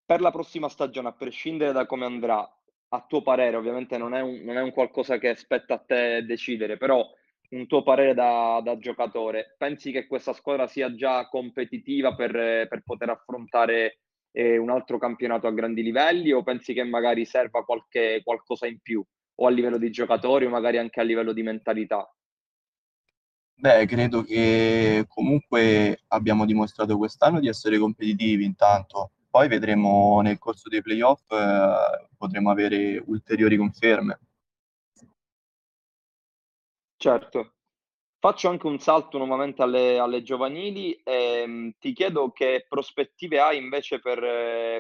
per 0.06 0.22
la 0.22 0.30
prossima 0.30 0.70
stagione, 0.70 1.08
a 1.08 1.14
prescindere 1.14 1.72
da 1.72 1.88
come 1.88 2.06
andrà, 2.06 2.48
a 2.90 3.06
tuo 3.08 3.24
parere, 3.24 3.56
ovviamente 3.58 3.98
non 3.98 4.14
è 4.14 4.22
un, 4.22 4.42
non 4.44 4.58
è 4.58 4.62
un 4.62 4.72
qualcosa 4.72 5.18
che 5.18 5.36
spetta 5.36 5.76
a 5.76 5.80
te 5.80 6.24
decidere, 6.26 6.78
però 6.78 7.04
un 7.50 7.66
tuo 7.66 7.82
parere 7.82 8.14
da, 8.14 8.62
da 8.64 8.78
giocatore, 8.78 9.56
pensi 9.58 9.92
che 9.92 10.06
questa 10.06 10.34
squadra 10.34 10.68
sia 10.68 10.94
già 10.94 11.28
competitiva 11.28 12.14
per, 12.14 12.68
per 12.68 12.84
poter 12.84 13.10
affrontare 13.10 14.02
eh, 14.32 14.58
un 14.58 14.70
altro 14.70 14.98
campionato 14.98 15.48
a 15.48 15.52
grandi 15.52 15.82
livelli 15.82 16.32
o 16.32 16.44
pensi 16.44 16.74
che 16.74 16.84
magari 16.84 17.26
serva 17.26 17.64
qualche, 17.64 18.22
qualcosa 18.24 18.68
in 18.68 18.80
più 18.80 19.04
o 19.42 19.48
a 19.48 19.50
livello 19.50 19.78
di 19.78 19.90
giocatori 19.90 20.46
o 20.46 20.50
magari 20.50 20.78
anche 20.78 21.00
a 21.00 21.04
livello 21.04 21.34
di 21.34 21.44
mentalità? 21.44 22.12
Beh, 23.56 23.86
credo 23.88 24.22
che 24.24 25.06
comunque 25.08 26.04
abbiamo 26.08 26.46
dimostrato 26.46 26.98
quest'anno 26.98 27.42
di 27.42 27.50
essere 27.50 27.78
competitivi 27.78 28.46
intanto, 28.46 29.12
poi 29.30 29.50
vedremo 29.50 30.22
nel 30.22 30.38
corso 30.38 30.70
dei 30.70 30.82
playoff, 30.82 31.30
eh, 31.32 32.08
potremo 32.18 32.52
avere 32.52 33.04
ulteriori 33.06 33.58
conferme. 33.58 34.20
Certo. 36.96 37.54
Faccio 38.22 38.50
anche 38.50 38.68
un 38.68 38.80
salto 38.80 39.18
nuovamente 39.18 39.62
alle, 39.62 39.98
alle 39.98 40.22
giovanili 40.24 40.94
e 41.06 41.48
mh, 41.48 41.76
ti 41.80 41.94
chiedo 41.94 42.32
che 42.32 42.66
prospettive 42.68 43.40
hai 43.40 43.58
invece 43.58 44.02
per, 44.02 44.20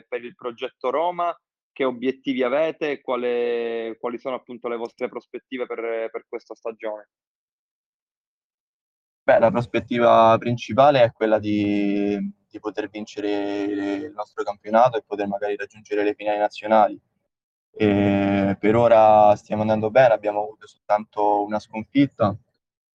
per 0.05 0.25
il 0.25 0.35
progetto 0.35 0.89
Roma, 0.89 1.33
che 1.71 1.85
obiettivi 1.85 2.43
avete, 2.43 2.99
quale, 2.99 3.95
quali 3.97 4.19
sono 4.19 4.35
appunto 4.35 4.67
le 4.67 4.75
vostre 4.75 5.07
prospettive 5.07 5.65
per, 5.67 6.09
per 6.11 6.25
questa 6.27 6.53
stagione? 6.53 7.11
Beh, 9.23 9.39
la 9.39 9.51
prospettiva 9.51 10.35
principale 10.37 11.03
è 11.03 11.13
quella 11.13 11.39
di, 11.39 12.17
di 12.45 12.59
poter 12.59 12.89
vincere 12.89 13.61
il 13.61 14.11
nostro 14.11 14.43
campionato 14.43 14.97
e 14.97 15.03
poter 15.07 15.27
magari 15.27 15.55
raggiungere 15.55 16.03
le 16.03 16.13
finali 16.13 16.39
nazionali. 16.39 16.99
E 17.71 18.57
per 18.59 18.75
ora 18.75 19.33
stiamo 19.37 19.61
andando 19.61 19.89
bene, 19.89 20.13
abbiamo 20.13 20.41
avuto 20.41 20.67
soltanto 20.67 21.45
una 21.45 21.59
sconfitta 21.59 22.35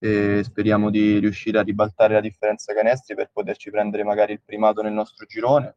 e 0.05 0.45
speriamo 0.45 0.91
di 0.91 1.19
riuscire 1.19 1.59
a 1.59 1.63
ribaltare 1.63 2.13
la 2.13 2.21
differenza 2.21 2.75
canestri 2.75 3.15
per 3.15 3.31
poterci 3.33 3.71
prendere 3.71 4.05
magari 4.05 4.35
il 4.35 4.43
primato 4.45 4.83
nel 4.83 4.93
nostro 4.93 5.25
girone 5.25 5.77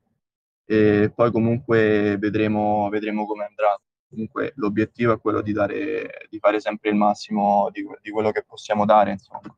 e 0.66 1.14
poi 1.16 1.32
comunque 1.32 2.18
vedremo, 2.18 2.90
vedremo 2.90 3.26
come 3.26 3.46
andrà. 3.46 3.80
Comunque 4.10 4.52
l'obiettivo 4.56 5.14
è 5.14 5.20
quello 5.22 5.42
di, 5.42 5.54
dare, 5.54 6.28
di 6.30 6.40
fare 6.40 6.60
sempre 6.60 6.90
il 6.90 6.98
massimo 6.98 7.70
di, 7.72 7.86
di 8.02 8.10
quello 8.10 8.32
che 8.32 8.44
possiamo 8.44 8.84
dare. 8.84 9.12
Insomma. 9.12 9.58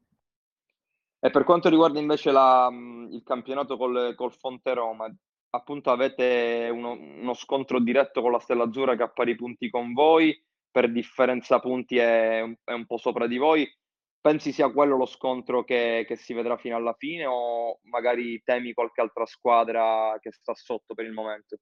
E 1.19 1.29
per 1.31 1.43
quanto 1.43 1.67
riguarda 1.69 1.99
invece 1.99 2.31
la, 2.31 2.69
il 3.09 3.23
campionato 3.25 3.75
col, 3.75 4.13
col 4.15 4.33
Fonte 4.33 4.75
Roma, 4.75 5.11
appunto 5.49 5.89
avete 5.89 6.69
uno, 6.71 6.91
uno, 6.91 7.33
scontro 7.33 7.79
diretto 7.79 8.21
con 8.21 8.31
la 8.31 8.39
Stella 8.39 8.65
Azzurra 8.65 8.95
che 8.95 9.01
ha 9.01 9.09
pari 9.09 9.35
punti 9.35 9.67
con 9.71 9.93
voi, 9.93 10.39
per 10.69 10.91
differenza 10.91 11.59
punti 11.59 11.97
è, 11.97 12.43
è 12.63 12.71
un 12.71 12.85
po' 12.85 12.97
sopra 12.97 13.25
di 13.25 13.37
voi. 13.37 13.67
Pensi 14.21 14.51
sia 14.51 14.69
quello 14.69 14.97
lo 14.97 15.05
scontro 15.05 15.63
che, 15.63 16.03
che, 16.05 16.17
si 16.17 16.33
vedrà 16.33 16.57
fino 16.57 16.75
alla 16.75 16.93
fine 16.93 17.25
o 17.25 17.79
magari 17.83 18.41
temi 18.43 18.73
qualche 18.73 18.99
altra 18.99 19.25
squadra 19.25 20.17
che 20.19 20.31
sta 20.33 20.53
sotto 20.53 20.93
per 20.93 21.05
il 21.05 21.13
momento? 21.13 21.57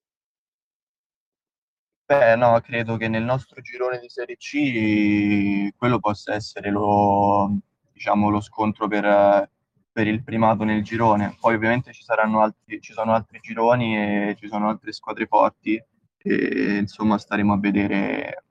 Beh, 2.10 2.36
no, 2.36 2.60
credo 2.62 2.96
che 2.96 3.10
nel 3.10 3.24
nostro 3.24 3.62
girone 3.62 4.00
di 4.00 4.08
Serie 4.08 4.38
C 4.38 5.76
quello 5.76 6.00
possa 6.00 6.34
essere 6.34 6.70
lo, 6.72 7.60
diciamo, 7.92 8.30
lo 8.30 8.40
scontro 8.40 8.88
per, 8.88 9.52
per, 9.92 10.08
il 10.08 10.24
primato 10.24 10.64
nel 10.64 10.84
girone. 10.84 11.36
Poi 11.40 11.56
ovviamente 11.56 11.92
ci, 11.92 12.04
saranno 12.04 12.42
altri, 12.42 12.80
ci 12.82 12.94
sono 12.94 13.14
altri 13.14 13.40
gironi 13.42 13.98
e 14.30 14.36
ci 14.40 14.48
sono 14.48 14.70
altre 14.70 14.94
squadre 14.94 15.26
forti 15.26 15.84
e 16.18 16.78
insomma 16.78 17.18
staremo 17.18 17.54
a 17.54 17.60
vedere, 17.60 18.46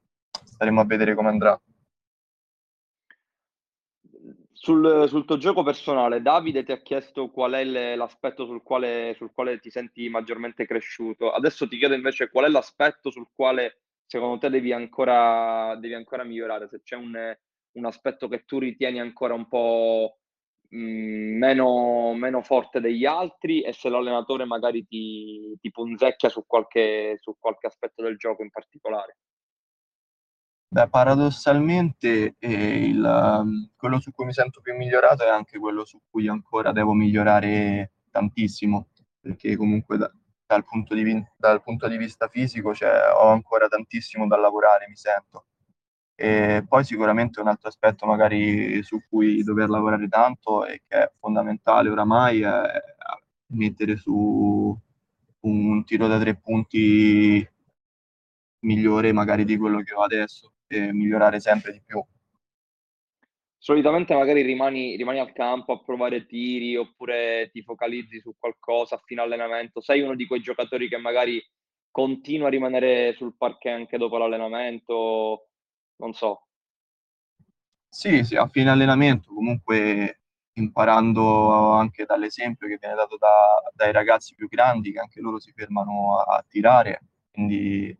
staremo 0.45 0.81
a 0.81 0.85
vedere 0.85 1.15
come 1.15 1.29
andrà. 1.31 1.59
Sul, 4.59 5.07
sul, 5.09 5.25
tuo 5.27 5.37
gioco 5.37 5.63
personale, 5.63 6.23
Davide 6.23 6.65
ti 6.65 6.73
ha 6.73 6.79
chiesto 6.79 7.31
qual 7.31 7.53
è 7.53 7.95
l'aspetto 7.95 8.47
sul 8.47 8.63
quale, 8.63 9.15
sul 9.17 9.31
quale, 9.33 9.61
ti 9.61 9.71
senti 9.71 10.09
maggiormente 10.09 10.67
cresciuto. 10.67 11.31
Adesso 11.31 11.69
ti 11.69 11.77
chiedo 11.77 11.95
invece 11.95 12.31
qual 12.31 12.47
è 12.47 12.49
l'aspetto 12.49 13.11
sul 13.11 13.29
quale 13.35 13.83
secondo 14.07 14.39
te 14.39 14.49
devi 14.49 14.73
ancora, 14.73 15.77
devi 15.77 15.95
ancora 15.95 16.25
migliorare, 16.25 16.69
se 16.69 16.81
c'è 16.83 16.97
un, 16.97 17.37
un, 17.73 17.85
aspetto 17.85 18.29
che 18.29 18.45
tu 18.45 18.59
ritieni 18.59 18.99
ancora 18.99 19.35
un 19.35 19.47
po' 19.47 20.19
meno, 20.71 22.15
meno, 22.15 22.43
forte 22.43 22.81
degli 22.81 23.05
altri 23.05 23.63
e 23.63 23.73
se 23.73 23.89
l'allenatore 23.89 24.45
magari 24.47 24.87
ti, 24.87 25.57
ti 25.61 25.71
punzecchia 25.71 26.29
su 26.29 26.45
qualche, 26.47 27.19
su 27.21 27.37
qualche 27.39 27.67
aspetto 27.67 28.03
del 28.03 28.17
gioco 28.17 28.43
in 28.43 28.51
particolare. 28.51 29.19
Beh, 30.77 30.89
paradossalmente 30.91 32.35
eh, 32.39 32.85
il, 32.85 33.03
um, 33.03 33.71
quello 33.75 33.99
su 33.99 34.13
cui 34.13 34.27
mi 34.27 34.35
sento 34.35 34.61
più 34.61 34.77
migliorato 34.77 35.25
è 35.25 35.29
anche 35.29 35.59
quello 35.59 35.87
su 35.87 35.99
cui 36.11 36.29
ancora 36.29 36.71
devo 36.71 36.93
migliorare 36.93 37.93
tantissimo, 38.11 38.89
perché 39.19 39.57
comunque 39.57 39.97
da, 39.97 40.13
dal, 40.45 40.67
punto 40.67 40.95
di, 40.95 41.25
dal, 41.35 41.63
punto 41.63 41.89
di, 41.89 41.97
vista 41.97 42.29
fisico 42.29 42.75
cioè, 42.75 43.11
ho 43.11 43.29
ancora 43.29 43.69
tantissimo 43.69 44.27
da 44.27 44.37
lavorare, 44.37 44.87
mi 44.87 44.97
sento. 44.97 45.47
E 46.15 46.63
poi 46.69 46.85
sicuramente 46.85 47.41
un 47.41 47.49
altro 47.49 47.71
aspetto 47.71 48.05
magari 48.05 48.83
su 48.83 49.01
cui 49.09 49.43
dover 49.43 49.71
lavorare 49.71 50.09
tanto 50.09 50.67
e 50.67 50.83
che 50.87 51.05
è 51.05 51.13
fondamentale 51.19 51.89
oramai 51.89 52.43
è 52.43 52.63
mettere 53.53 53.97
su 53.97 54.79
un 55.41 55.85
tiro 55.87 56.07
da 56.07 56.19
tre 56.19 56.37
punti 56.37 57.49
migliore 58.61 59.13
magari 59.13 59.45
di 59.47 59.57
quello 59.57 59.81
che 59.83 59.95
ho 59.95 60.03
adesso 60.03 60.51
e 60.67 60.93
migliorare 60.93 61.41
sempre 61.41 61.73
di 61.73 61.83
più. 61.85 62.05
Solitamente 63.59 64.15
magari 64.15 64.43
rimani, 64.43 64.97
rimani 64.97 65.19
al 65.19 65.33
campo 65.33 65.73
a 65.73 65.81
provare 65.81 66.27
tiri 66.27 66.77
oppure 66.77 67.51
ti 67.51 67.63
focalizzi 67.63 68.21
su 68.21 68.35
qualcosa 68.39 68.95
a 68.95 69.03
fine 69.05 69.23
allenamento. 69.23 69.81
Sei 69.81 70.03
uno 70.03 70.15
di 70.15 70.27
quei 70.27 70.41
giocatori 70.41 70.89
che 70.89 70.99
magari 70.99 71.45
continua 71.91 72.47
a 72.47 72.51
rimanere 72.51 73.15
sul 73.15 73.35
parquet 73.37 73.75
anche 73.75 73.99
dopo 73.99 74.19
l'allenamento, 74.19 75.49
non 75.97 76.13
so. 76.13 76.47
Sì, 77.89 78.23
sì, 78.23 78.37
a 78.37 78.47
fine 78.47 78.71
allenamento 78.71 79.33
comunque 79.33 80.21
imparando 80.53 81.73
anche 81.73 82.05
dall'esempio 82.05 82.69
che 82.69 82.79
viene 82.79 82.95
dato 82.95 83.17
da, 83.17 83.63
dai 83.75 83.93
ragazzi 83.93 84.35
più 84.35 84.49
grandi 84.49 84.93
che 84.93 85.01
anche 85.01 85.21
loro 85.21 85.41
si 85.41 85.53
fermano 85.53 86.19
a, 86.19 86.37
a 86.37 86.45
tirare, 86.47 87.01
quindi 87.33 87.99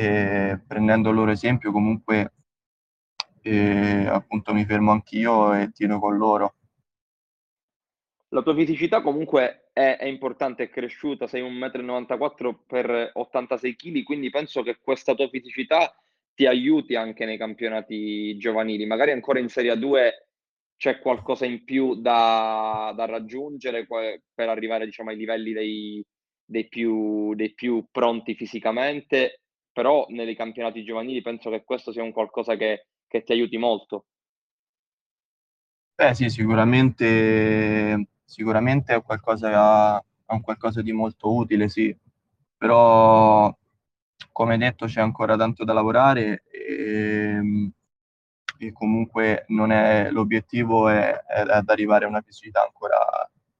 e 0.00 0.58
prendendo 0.66 1.10
il 1.10 1.14
loro 1.14 1.30
esempio 1.30 1.72
comunque 1.72 2.32
eh, 3.42 4.06
appunto 4.06 4.54
mi 4.54 4.64
fermo 4.64 4.92
anch'io 4.92 5.52
e 5.52 5.70
tiro 5.72 5.98
con 5.98 6.16
loro. 6.16 6.54
La 8.28 8.40
tua 8.42 8.54
fisicità 8.54 9.02
comunque 9.02 9.68
è, 9.72 9.96
è 9.98 10.06
importante, 10.06 10.64
è 10.64 10.70
cresciuta, 10.70 11.26
sei 11.26 11.42
1,94 11.42 12.48
m 12.48 12.58
per 12.66 13.10
86 13.12 13.76
kg, 13.76 14.02
quindi 14.02 14.30
penso 14.30 14.62
che 14.62 14.78
questa 14.80 15.14
tua 15.14 15.28
fisicità 15.28 15.94
ti 16.34 16.46
aiuti 16.46 16.94
anche 16.94 17.26
nei 17.26 17.36
campionati 17.36 18.38
giovanili. 18.38 18.86
Magari 18.86 19.10
ancora 19.10 19.38
in 19.38 19.48
Serie 19.48 19.76
2 19.76 20.28
c'è 20.76 21.00
qualcosa 21.00 21.44
in 21.44 21.64
più 21.64 21.96
da, 21.96 22.92
da 22.96 23.04
raggiungere 23.04 23.86
per 23.86 24.48
arrivare 24.48 24.86
diciamo, 24.86 25.10
ai 25.10 25.16
livelli 25.16 25.52
dei, 25.52 26.04
dei 26.42 26.68
più, 26.68 27.34
dei 27.34 27.52
più 27.52 27.84
pronti 27.90 28.34
fisicamente, 28.34 29.39
però 29.72 30.06
nei 30.08 30.34
campionati 30.36 30.84
giovanili 30.84 31.22
penso 31.22 31.50
che 31.50 31.64
questo 31.64 31.92
sia 31.92 32.02
un 32.02 32.12
qualcosa 32.12 32.56
che, 32.56 32.86
che 33.06 33.22
ti 33.22 33.32
aiuti 33.32 33.56
molto. 33.56 34.06
Beh 35.94 36.14
sì, 36.14 36.30
sicuramente, 36.30 38.08
sicuramente 38.24 38.94
è, 38.94 39.02
qualcosa, 39.02 39.98
è 39.98 40.32
un 40.32 40.40
qualcosa 40.40 40.80
di 40.80 40.92
molto 40.92 41.34
utile, 41.34 41.68
sì, 41.68 41.94
però 42.56 43.54
come 44.32 44.56
detto 44.56 44.86
c'è 44.86 45.00
ancora 45.02 45.36
tanto 45.36 45.64
da 45.64 45.74
lavorare 45.74 46.44
e, 46.50 47.70
e 48.58 48.72
comunque 48.72 49.44
è, 49.46 50.10
l'obiettivo 50.10 50.88
è, 50.88 51.12
è, 51.12 51.40
ad 51.40 51.68
arrivare 51.68 52.06
a 52.06 52.08
una 52.08 52.22
fisicità 52.22 52.62
ancora, 52.62 52.98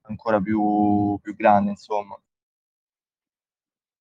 ancora 0.03 0.39
più, 0.41 1.19
più 1.21 1.35
grande, 1.35 1.71
insomma. 1.71 2.19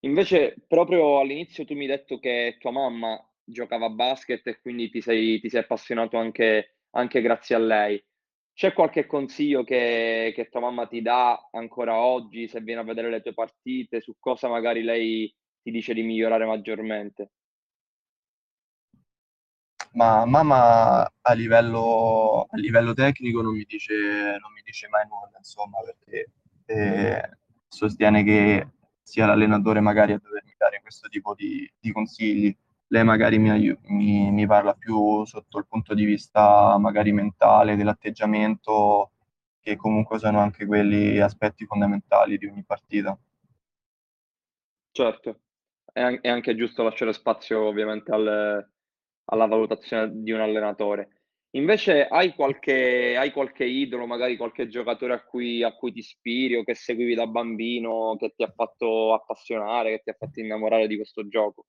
Invece, 0.01 0.55
proprio 0.67 1.19
all'inizio 1.21 1.65
tu 1.65 1.75
mi 1.75 1.83
hai 1.83 1.89
detto 1.89 2.19
che 2.19 2.57
tua 2.59 2.71
mamma 2.71 3.23
giocava 3.45 3.87
a 3.87 3.91
basket 3.91 4.47
e 4.47 4.61
quindi 4.61 4.89
ti 4.89 5.03
sei, 5.03 5.41
ti 5.41 5.51
sei 5.51 5.61
appassionato 5.61 6.17
anche, 6.17 6.77
anche 6.93 7.21
grazie 7.21 7.55
a 7.55 7.59
lei. 7.59 8.03
C'è 8.55 8.73
qualche 8.73 9.07
consiglio 9.07 9.63
che, 9.63 10.33
che, 10.35 10.49
tua 10.49 10.61
mamma 10.61 10.87
ti 10.87 11.03
dà 11.03 11.49
ancora 11.53 11.99
oggi, 11.99 12.49
se 12.49 12.61
viene 12.61 12.81
a 12.81 12.85
vedere 12.85 13.11
le 13.11 13.21
tue 13.21 13.35
partite, 13.35 14.01
su 14.01 14.17
cosa 14.19 14.49
magari 14.49 14.83
lei 14.83 15.35
ti 15.63 15.71
dice 15.71 15.93
di 15.93 16.03
migliorare 16.03 16.47
maggiormente? 16.47 17.33
Ma 19.93 20.25
mamma 20.25 21.11
a 21.21 21.33
livello, 21.33 22.47
a 22.49 22.57
livello 22.57 22.95
tecnico 22.95 23.43
non 23.43 23.55
mi, 23.55 23.65
dice, 23.67 23.95
non 23.95 24.53
mi 24.55 24.63
dice 24.65 24.89
mai 24.89 25.05
nulla, 25.07 25.37
insomma, 25.37 25.79
perché 25.83 26.31
eh, 26.67 27.37
sostiene 27.69 28.23
che 28.23 28.67
sia 29.11 29.27
l'allenatore 29.27 29.81
magari 29.81 30.13
a 30.13 30.21
dovermi 30.23 30.55
dare 30.57 30.81
questo 30.81 31.09
tipo 31.09 31.35
di, 31.35 31.69
di 31.79 31.93
consigli 31.93 32.57
lei 32.93 33.05
magari 33.05 33.39
mi, 33.39 33.77
mi, 33.87 34.31
mi, 34.33 34.47
parla 34.47 34.75
più 34.75 35.25
sotto 35.25 35.59
il 35.59 35.67
punto 35.69 35.95
di 35.95 36.05
vista 36.05 36.77
magari 36.79 37.13
mentale, 37.13 37.77
dell'atteggiamento, 37.77 39.13
che 39.61 39.77
comunque 39.77 40.19
sono 40.19 40.41
anche 40.41 40.67
quelli 40.67 41.21
aspetti 41.21 41.67
fondamentali 41.67 42.37
di 42.37 42.47
ogni 42.47 42.65
partita. 42.65 43.17
Certo, 44.91 45.41
è, 45.93 46.01
anche 46.01 46.57
giusto 46.57 46.83
lasciare 46.83 47.13
spazio 47.13 47.65
ovviamente 47.65 48.11
al, 48.11 48.69
alla 49.27 49.47
valutazione 49.47 50.11
di 50.13 50.33
un 50.33 50.41
allenatore. 50.41 51.20
Invece 51.55 52.07
hai 52.07 52.35
qualche, 52.35 53.17
hai 53.17 53.33
qualche 53.33 53.65
idolo, 53.65 54.07
magari 54.07 54.37
qualche 54.37 54.69
giocatore 54.69 55.15
a 55.15 55.23
cui, 55.25 55.63
a 55.65 55.73
cui 55.75 55.93
ti 55.93 55.99
ispiri 56.01 56.57
o 56.57 56.65
che 56.65 56.75
seguivi 56.75 57.15
da 57.15 57.27
bambino, 57.27 58.17
che 58.19 58.33
ti 58.37 58.43
ha 58.45 58.53
fatto 58.55 59.15
appassionare, 59.15 59.91
che 59.97 60.03
ti 60.05 60.11
ha 60.11 60.17
fatto 60.19 60.41
innamorare 60.41 60.87
di 60.87 60.97
questo 60.97 61.27
gioco? 61.29 61.67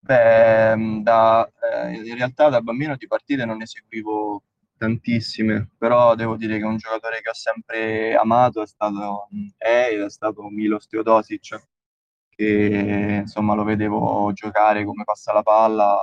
Beh, 0.00 0.76
mm, 0.76 1.02
da, 1.02 1.50
eh, 1.72 1.94
in 1.94 2.14
realtà 2.16 2.50
da 2.50 2.60
bambino 2.60 2.94
di 2.96 3.06
partite 3.06 3.44
non 3.46 3.56
ne 3.56 3.66
seguivo 3.66 4.42
tantissime, 4.76 5.70
però 5.78 6.14
devo 6.14 6.36
dire 6.36 6.58
che 6.58 6.64
un 6.64 6.76
giocatore 6.76 7.20
che 7.22 7.30
ho 7.30 7.34
sempre 7.34 8.14
amato 8.14 8.60
è 8.62 8.66
stato, 8.66 9.28
mm, 9.34 9.46
è, 9.56 9.88
ed 9.92 10.02
è 10.02 10.10
stato 10.10 10.42
Milos 10.50 10.86
Teodosic, 10.88 11.66
che 12.28 13.18
insomma 13.22 13.54
lo 13.54 13.64
vedevo 13.64 14.30
giocare 14.34 14.84
come 14.84 15.04
passa 15.04 15.32
la 15.32 15.42
palla, 15.42 15.96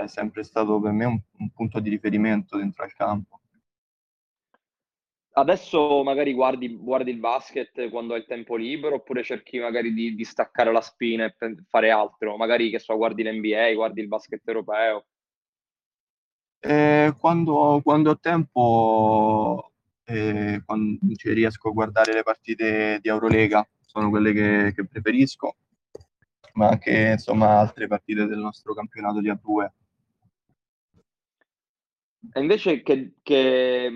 è 0.00 0.06
sempre 0.08 0.42
stato 0.44 0.80
per 0.80 0.92
me 0.92 1.04
un, 1.04 1.20
un 1.38 1.50
punto 1.50 1.80
di 1.80 1.90
riferimento 1.90 2.56
dentro 2.56 2.84
al 2.84 2.94
campo. 2.94 3.40
Adesso 5.34 6.02
magari 6.02 6.34
guardi, 6.34 6.76
guardi, 6.76 7.10
il 7.10 7.18
basket 7.18 7.88
quando 7.88 8.12
hai 8.12 8.20
il 8.20 8.26
tempo 8.26 8.54
libero 8.54 8.96
oppure 8.96 9.22
cerchi 9.22 9.58
magari 9.58 9.94
di, 9.94 10.14
di 10.14 10.24
staccare 10.24 10.70
la 10.70 10.82
spina 10.82 11.24
e 11.24 11.34
fare 11.68 11.90
altro? 11.90 12.36
Magari 12.36 12.68
che 12.68 12.78
so, 12.78 12.94
guardi 12.96 13.22
l'NBA, 13.22 13.72
guardi 13.72 14.02
il 14.02 14.08
basket 14.08 14.46
europeo. 14.46 15.06
Eh, 16.60 17.14
quando, 17.18 17.80
quando, 17.82 18.10
ho 18.10 18.18
tempo, 18.18 19.72
eh, 20.04 20.62
quando 20.66 20.98
riesco 21.24 21.68
a 21.68 21.72
guardare 21.72 22.12
le 22.12 22.22
partite 22.22 22.98
di 23.00 23.08
Eurolega, 23.08 23.66
sono 23.86 24.10
quelle 24.10 24.32
che, 24.34 24.72
che 24.74 24.86
preferisco, 24.86 25.56
ma 26.54 26.68
anche 26.68 27.12
insomma 27.12 27.58
altre 27.58 27.86
partite 27.86 28.26
del 28.26 28.38
nostro 28.38 28.74
campionato 28.74 29.20
di 29.20 29.30
A2. 29.30 29.66
E 32.32 32.40
invece 32.40 32.82
che, 32.82 33.14
che 33.22 33.90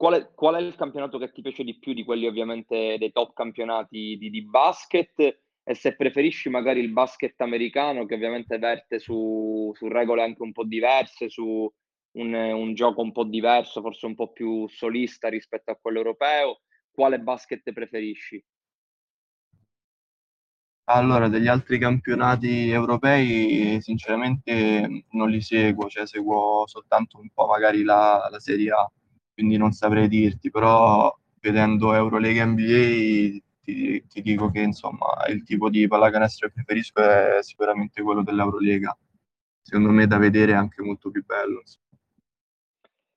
Qual 0.00 0.14
è, 0.14 0.30
qual 0.34 0.54
è, 0.54 0.60
il 0.60 0.76
campionato 0.76 1.18
che 1.18 1.30
ti 1.30 1.42
piace 1.42 1.62
di 1.62 1.78
più 1.78 1.92
di 1.92 2.04
quelli 2.04 2.26
ovviamente 2.26 2.96
dei 2.98 3.12
top 3.12 3.34
campionati 3.34 4.16
di, 4.16 4.30
di, 4.30 4.42
basket? 4.42 5.20
E 5.62 5.74
se 5.74 5.94
preferisci 5.94 6.48
magari 6.48 6.80
il 6.80 6.90
basket 6.90 7.38
americano 7.42 8.06
che 8.06 8.14
ovviamente 8.14 8.56
verte 8.56 8.98
su, 8.98 9.70
su 9.74 9.88
regole 9.88 10.22
anche 10.22 10.40
un 10.40 10.52
po' 10.52 10.64
diverse, 10.64 11.28
su 11.28 11.70
un, 12.12 12.32
un, 12.32 12.72
gioco 12.72 13.02
un 13.02 13.12
po' 13.12 13.24
diverso, 13.24 13.82
forse 13.82 14.06
un 14.06 14.14
po' 14.14 14.32
più 14.32 14.66
solista 14.68 15.28
rispetto 15.28 15.70
a 15.70 15.76
quello 15.76 15.98
europeo, 15.98 16.62
quale 16.90 17.20
basket 17.20 17.70
preferisci? 17.70 18.42
Allora, 20.92 21.28
degli 21.28 21.46
altri 21.46 21.78
campionati 21.78 22.68
europei 22.68 23.80
sinceramente 23.80 25.04
non 25.10 25.30
li 25.30 25.40
seguo, 25.40 25.88
cioè 25.88 26.06
seguo 26.06 26.66
soltanto 26.66 27.18
un 27.20 27.28
po' 27.32 27.46
magari 27.46 27.82
la, 27.84 28.28
la 28.30 28.40
Serie 28.40 28.70
A 28.72 28.90
quindi 29.40 29.56
non 29.56 29.72
saprei 29.72 30.06
dirti, 30.06 30.50
però 30.50 31.16
vedendo 31.40 31.94
Eurolega 31.94 32.44
NBA 32.44 33.40
ti, 33.62 34.04
ti, 34.06 34.22
dico 34.22 34.50
che 34.50 34.60
insomma 34.60 35.24
il 35.28 35.44
tipo 35.44 35.70
di 35.70 35.86
pallacanestro 35.86 36.48
che 36.48 36.54
preferisco 36.54 37.00
è 37.00 37.38
sicuramente 37.40 38.02
quello 38.02 38.22
dell'Eurolega. 38.22 38.94
Secondo 39.62 39.90
me 39.92 40.06
da 40.06 40.18
vedere 40.18 40.52
è 40.52 40.56
anche 40.56 40.82
molto 40.82 41.10
più 41.10 41.24
bello. 41.24 41.60
Insomma. 41.60 41.86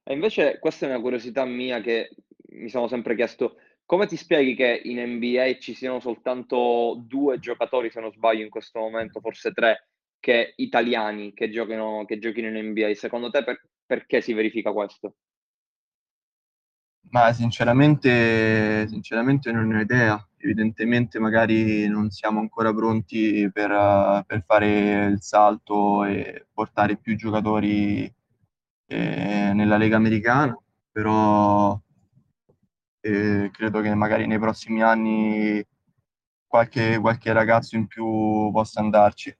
E 0.04 0.14
invece 0.14 0.60
questa 0.60 0.86
è 0.86 0.90
una 0.90 1.02
curiosità 1.02 1.44
mia 1.44 1.82
che 1.82 2.16
mi 2.52 2.70
sono 2.70 2.88
sempre 2.88 3.16
chiesto, 3.16 3.58
come 3.86 4.08
ti 4.08 4.18
spieghi 4.18 4.56
che 4.56 4.82
in 4.84 5.00
NBA 5.00 5.58
ci 5.60 5.74
siano 5.74 6.00
soltanto 6.00 7.02
due 7.06 7.40
giocatori, 7.40 7.90
se 7.92 8.00
non 8.00 8.12
sbaglio 8.12 8.44
in 8.44 8.50
questo 8.50 8.80
momento, 8.80 9.20
forse 9.20 9.52
tre, 9.52 9.88
che 10.20 10.54
italiani 10.56 11.34
che 11.34 11.50
giochino, 11.50 12.06
che 12.06 12.18
giochino 12.18 12.48
in 12.48 12.70
NBA? 12.70 12.94
Secondo 12.94 13.30
te 13.30 13.44
per, 13.44 13.62
perché 13.86 14.22
si 14.22 14.34
verifica 14.34 14.72
questo? 14.72 15.16
Ma 17.10 17.32
sinceramente, 17.34 18.88
sinceramente 18.88 19.52
non 19.52 19.72
ho 19.74 19.82
idea. 19.82 20.26
Evidentemente 20.38 21.20
magari 21.20 21.88
non 21.88 22.10
siamo 22.10 22.40
ancora 22.40 22.74
pronti 22.74 23.50
per, 23.52 24.24
per 24.26 24.44
fare 24.46 25.06
il 25.08 25.22
salto 25.22 26.06
e 26.06 26.48
portare 26.52 26.98
più 26.98 27.16
giocatori 27.16 28.12
eh, 28.88 29.52
nella 29.54 29.78
Lega 29.78 29.98
Americana, 29.98 30.58
però 30.92 31.80
eh, 33.06 33.52
credo 33.52 33.82
che 33.82 33.94
magari 33.94 34.26
nei 34.26 34.40
prossimi 34.40 34.82
anni 34.82 35.62
qualche, 36.48 36.98
qualche 37.00 37.34
ragazzo 37.34 37.76
in 37.76 37.86
più 37.86 38.50
possa 38.52 38.80
andarci. 38.80 39.36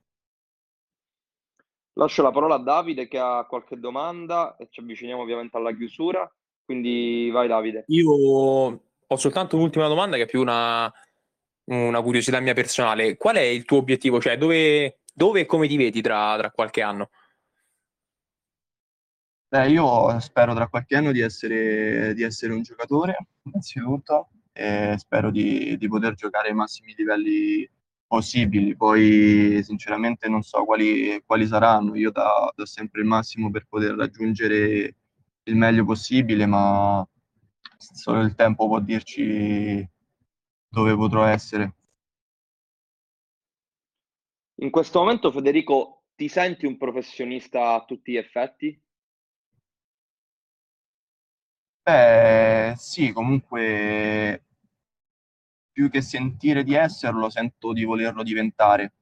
Lascio 1.94 2.22
la 2.22 2.30
parola 2.30 2.56
a 2.56 2.58
Davide 2.58 3.08
che 3.08 3.18
ha 3.18 3.46
qualche 3.48 3.78
domanda 3.78 4.56
e 4.56 4.68
ci 4.70 4.80
avviciniamo 4.80 5.22
ovviamente 5.22 5.56
alla 5.56 5.74
chiusura. 5.74 6.30
Quindi 6.62 7.30
vai 7.32 7.48
Davide. 7.48 7.84
Io 7.88 8.10
ho 8.10 9.16
soltanto 9.16 9.56
un'ultima 9.56 9.88
domanda 9.88 10.16
che 10.16 10.22
è 10.22 10.26
più 10.26 10.40
una, 10.40 10.92
una 11.66 12.02
curiosità 12.02 12.40
mia 12.40 12.54
personale. 12.54 13.16
Qual 13.16 13.36
è 13.36 13.42
il 13.42 13.64
tuo 13.64 13.78
obiettivo? 13.78 14.20
Cioè 14.20 14.36
dove, 14.36 14.98
dove 15.12 15.40
e 15.40 15.46
come 15.46 15.68
ti 15.68 15.76
vedi 15.76 16.02
tra, 16.02 16.36
tra 16.36 16.50
qualche 16.50 16.82
anno? 16.82 17.10
Beh, 19.54 19.68
io 19.68 20.18
spero 20.18 20.52
tra 20.52 20.66
qualche 20.66 20.96
anno 20.96 21.12
di 21.12 21.20
essere, 21.20 22.12
di 22.14 22.24
essere 22.24 22.52
un 22.52 22.62
giocatore, 22.62 23.28
innanzitutto, 23.44 24.30
e 24.52 24.96
spero 24.98 25.30
di, 25.30 25.76
di, 25.78 25.86
poter 25.86 26.14
giocare 26.14 26.48
ai 26.48 26.54
massimi 26.54 26.92
livelli 26.96 27.70
possibili. 28.04 28.74
Poi, 28.74 29.62
sinceramente, 29.62 30.28
non 30.28 30.42
so 30.42 30.64
quali, 30.64 31.22
quali 31.24 31.46
saranno. 31.46 31.94
Io 31.94 32.10
do, 32.10 32.52
do 32.52 32.66
sempre 32.66 33.02
il 33.02 33.06
massimo 33.06 33.48
per 33.52 33.66
poter 33.68 33.94
raggiungere 33.94 34.96
il 35.44 35.54
meglio 35.54 35.84
possibile, 35.84 36.46
ma 36.46 37.06
solo 37.78 38.22
il 38.22 38.34
tempo 38.34 38.66
può 38.66 38.80
dirci 38.80 39.88
dove 40.68 40.96
potrò 40.96 41.26
essere. 41.26 41.74
In 44.56 44.70
questo 44.70 44.98
momento, 44.98 45.30
Federico, 45.30 46.06
ti 46.16 46.26
senti 46.26 46.66
un 46.66 46.76
professionista 46.76 47.74
a 47.74 47.84
tutti 47.84 48.10
gli 48.10 48.16
effetti? 48.16 48.82
Beh, 51.86 52.74
sì, 52.78 53.12
comunque 53.12 54.42
più 55.70 55.90
che 55.90 56.00
sentire 56.00 56.62
di 56.62 56.74
esserlo, 56.74 57.28
sento 57.28 57.72
di 57.72 57.84
volerlo 57.84 58.22
diventare, 58.22 58.94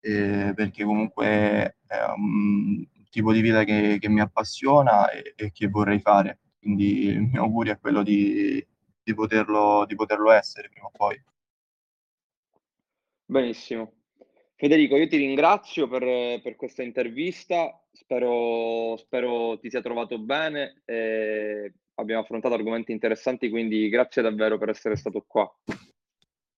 eh, 0.00 0.52
perché 0.54 0.84
comunque 0.84 1.76
è 1.86 2.04
un, 2.16 2.86
tipo 3.10 3.32
di 3.32 3.42
vita 3.42 3.64
che, 3.64 3.98
che 4.00 4.08
mi 4.08 4.20
appassiona 4.20 5.10
e, 5.10 5.34
e, 5.36 5.52
che 5.52 5.68
vorrei 5.68 6.00
fare. 6.00 6.38
Quindi 6.58 7.06
il 7.06 7.20
mio 7.20 7.42
augurio 7.42 7.72
è 7.74 7.78
quello 7.78 8.02
di, 8.02 8.64
di 9.02 9.14
poterlo, 9.14 9.84
di 9.86 9.94
poterlo 9.94 10.30
essere 10.30 10.70
prima 10.70 10.86
o 10.86 10.90
poi. 10.90 11.22
Benissimo. 13.26 13.92
Federico, 14.54 14.96
io 14.96 15.08
ti 15.08 15.16
ringrazio 15.16 15.88
per, 15.88 16.40
per 16.40 16.56
questa 16.56 16.82
intervista, 16.82 17.84
spero, 17.92 18.96
spero, 18.96 19.58
ti 19.58 19.68
sia 19.68 19.82
trovato 19.82 20.18
bene, 20.18 20.82
abbiamo 21.94 22.22
affrontato 22.22 22.54
argomenti 22.54 22.92
interessanti, 22.92 23.50
quindi 23.50 23.88
grazie 23.88 24.22
davvero 24.22 24.58
per 24.58 24.70
essere 24.70 24.96
stato 24.96 25.24
qua. 25.26 25.50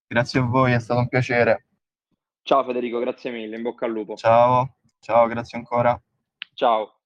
Grazie 0.06 0.40
a 0.40 0.44
voi, 0.44 0.72
è 0.72 0.78
stato 0.78 1.00
un 1.00 1.08
piacere. 1.08 1.66
Ciao 2.42 2.62
Federico, 2.64 2.98
grazie 2.98 3.30
mille, 3.30 3.56
in 3.56 3.62
bocca 3.62 3.86
al 3.86 3.92
lupo. 3.92 4.16
Ciao, 4.16 4.76
ciao, 5.00 5.26
grazie 5.26 5.58
ancora. 5.58 6.00
Ciao. 6.54 6.98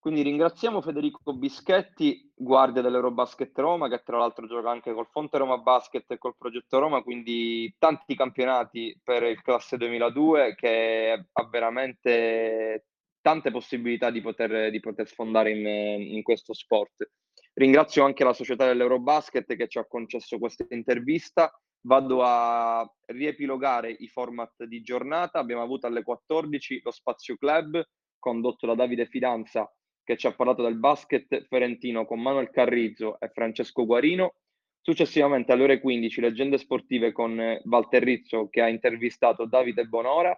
Quindi 0.00 0.22
ringraziamo 0.22 0.80
Federico 0.80 1.34
Bischetti, 1.34 2.32
guardia 2.34 2.80
dell'Eurobasket 2.80 3.56
Roma, 3.58 3.86
che 3.90 4.02
tra 4.02 4.16
l'altro 4.16 4.46
gioca 4.46 4.70
anche 4.70 4.94
col 4.94 5.06
Fonte 5.10 5.36
Roma 5.36 5.58
Basket 5.58 6.10
e 6.10 6.16
col 6.16 6.38
Progetto 6.38 6.78
Roma, 6.78 7.02
quindi 7.02 7.74
tanti 7.78 8.16
campionati 8.16 8.98
per 9.04 9.24
il 9.24 9.42
classe 9.42 9.76
2002 9.76 10.54
che 10.54 11.26
ha 11.30 11.48
veramente 11.48 12.86
tante 13.20 13.50
possibilità 13.50 14.10
di 14.10 14.20
poter, 14.20 14.70
di 14.70 14.80
poter 14.80 15.06
sfondare 15.06 15.50
in, 15.50 15.66
in 15.66 16.22
questo 16.22 16.54
sport. 16.54 17.10
Ringrazio 17.54 18.04
anche 18.04 18.24
la 18.24 18.32
società 18.32 18.66
dell'Eurobasket 18.66 19.56
che 19.56 19.68
ci 19.68 19.78
ha 19.78 19.86
concesso 19.86 20.38
questa 20.38 20.64
intervista. 20.70 21.52
Vado 21.82 22.22
a 22.22 22.88
riepilogare 23.06 23.90
i 23.90 24.08
format 24.08 24.64
di 24.64 24.82
giornata. 24.82 25.38
Abbiamo 25.38 25.62
avuto 25.62 25.86
alle 25.86 26.02
14 26.02 26.80
lo 26.82 26.90
Spazio 26.90 27.36
Club 27.36 27.82
condotto 28.18 28.66
da 28.66 28.74
Davide 28.74 29.06
Fidanza 29.06 29.70
che 30.04 30.16
ci 30.16 30.26
ha 30.26 30.34
parlato 30.34 30.62
del 30.62 30.76
basket 30.76 31.46
ferentino 31.46 32.04
con 32.04 32.20
Manuel 32.20 32.50
Carrizzo 32.50 33.18
e 33.20 33.28
Francesco 33.28 33.86
Guarino. 33.86 34.34
Successivamente 34.80 35.52
alle 35.52 35.62
ore 35.64 35.80
15 35.80 36.20
leggende 36.20 36.58
sportive 36.58 37.12
con 37.12 37.60
Walter 37.64 38.02
Rizzo 38.02 38.48
che 38.48 38.60
ha 38.60 38.68
intervistato 38.68 39.44
Davide 39.44 39.84
Bonora. 39.84 40.36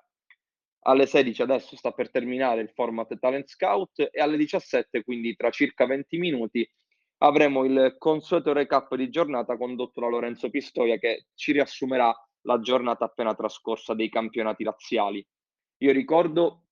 Alle 0.84 1.06
16 1.06 1.42
adesso 1.42 1.76
sta 1.76 1.92
per 1.92 2.10
terminare 2.10 2.60
il 2.60 2.70
format 2.70 3.16
Talent 3.18 3.48
Scout 3.48 4.08
e 4.10 4.20
alle 4.20 4.36
17, 4.36 5.04
quindi 5.04 5.36
tra 5.36 5.50
circa 5.50 5.86
20 5.86 6.18
minuti, 6.18 6.68
avremo 7.18 7.64
il 7.64 7.94
consueto 7.98 8.52
recap 8.52 8.94
di 8.96 9.08
giornata 9.08 9.56
condotto 9.56 10.00
da 10.00 10.08
Lorenzo 10.08 10.50
Pistoia 10.50 10.98
che 10.98 11.26
ci 11.34 11.52
riassumerà 11.52 12.12
la 12.42 12.58
giornata 12.60 13.04
appena 13.04 13.34
trascorsa 13.34 13.94
dei 13.94 14.08
campionati 14.08 14.64
laziali. 14.64 15.24
Io 15.78 15.92
ricordo 15.92 16.64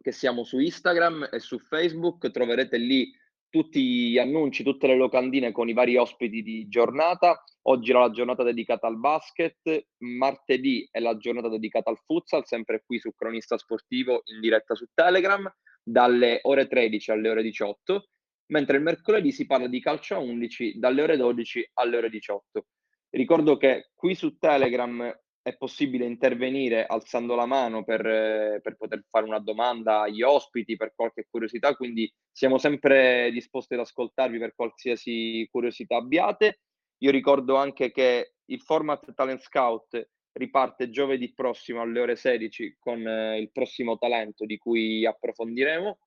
che 0.00 0.12
siamo 0.12 0.44
su 0.44 0.60
Instagram 0.60 1.28
e 1.32 1.40
su 1.40 1.58
Facebook, 1.58 2.30
troverete 2.30 2.76
lì 2.76 3.10
tutti 3.50 4.10
gli 4.10 4.18
annunci, 4.18 4.62
tutte 4.62 4.86
le 4.86 4.96
locandine 4.96 5.52
con 5.52 5.68
i 5.68 5.72
vari 5.72 5.96
ospiti 5.96 6.42
di 6.42 6.68
giornata. 6.68 7.42
Oggi 7.68 7.90
era 7.90 8.00
la 8.00 8.10
giornata 8.10 8.42
dedicata 8.42 8.86
al 8.86 8.98
basket, 8.98 9.86
martedì 9.98 10.86
è 10.90 11.00
la 11.00 11.16
giornata 11.16 11.48
dedicata 11.48 11.90
al 11.90 11.98
futsal, 12.04 12.46
sempre 12.46 12.82
qui 12.84 12.98
su 12.98 13.12
Cronista 13.14 13.58
Sportivo 13.58 14.22
in 14.26 14.40
diretta 14.40 14.74
su 14.74 14.86
Telegram, 14.94 15.50
dalle 15.82 16.40
ore 16.42 16.68
13 16.68 17.10
alle 17.10 17.28
ore 17.28 17.42
18, 17.42 18.08
mentre 18.52 18.76
il 18.76 18.82
mercoledì 18.82 19.32
si 19.32 19.46
parla 19.46 19.66
di 19.66 19.80
calcio 19.80 20.14
a 20.14 20.18
11 20.18 20.78
dalle 20.78 21.02
ore 21.02 21.16
12 21.16 21.70
alle 21.74 21.96
ore 21.96 22.10
18. 22.10 22.66
Ricordo 23.10 23.56
che 23.56 23.90
qui 23.94 24.14
su 24.14 24.36
Telegram 24.38 25.12
è 25.46 25.56
possibile 25.56 26.06
intervenire 26.06 26.84
alzando 26.86 27.36
la 27.36 27.46
mano 27.46 27.84
per, 27.84 28.04
eh, 28.04 28.58
per, 28.60 28.74
poter 28.74 29.04
fare 29.08 29.26
una 29.26 29.38
domanda 29.38 30.00
agli 30.00 30.20
ospiti, 30.20 30.74
per 30.74 30.92
qualche 30.92 31.28
curiosità, 31.30 31.76
quindi 31.76 32.12
siamo 32.32 32.58
sempre 32.58 33.30
disposti 33.30 33.74
ad 33.74 33.80
ascoltarvi 33.80 34.38
per 34.40 34.56
qualsiasi 34.56 35.46
curiosità 35.48 35.98
abbiate. 35.98 36.62
Io 36.98 37.12
ricordo 37.12 37.54
anche 37.54 37.92
che 37.92 38.32
il 38.46 38.60
format 38.60 39.14
Talent 39.14 39.40
Scout 39.40 40.08
riparte 40.32 40.90
giovedì 40.90 41.32
prossimo 41.32 41.80
alle 41.80 42.00
ore 42.00 42.16
16 42.16 42.78
con 42.80 43.06
eh, 43.06 43.38
il 43.38 43.52
prossimo 43.52 43.98
talento 43.98 44.44
di 44.46 44.58
cui 44.58 45.06
approfondiremo. 45.06 45.98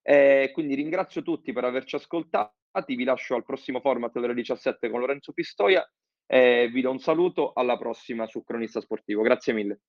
E 0.00 0.50
quindi 0.54 0.74
ringrazio 0.74 1.20
tutti 1.20 1.52
per 1.52 1.64
averci 1.64 1.96
ascoltati, 1.96 2.94
vi 2.96 3.04
lascio 3.04 3.34
al 3.34 3.44
prossimo 3.44 3.80
format 3.80 4.16
alle 4.16 4.26
ore 4.26 4.34
17 4.36 4.88
con 4.88 5.00
Lorenzo 5.00 5.34
Pistoia 5.34 5.86
e 6.30 6.68
vi 6.70 6.82
do 6.82 6.90
un 6.90 6.98
saluto, 6.98 7.52
alla 7.54 7.78
prossima 7.78 8.26
su 8.26 8.44
Cronista 8.44 8.80
Sportivo. 8.80 9.22
Grazie 9.22 9.54
mille. 9.54 9.80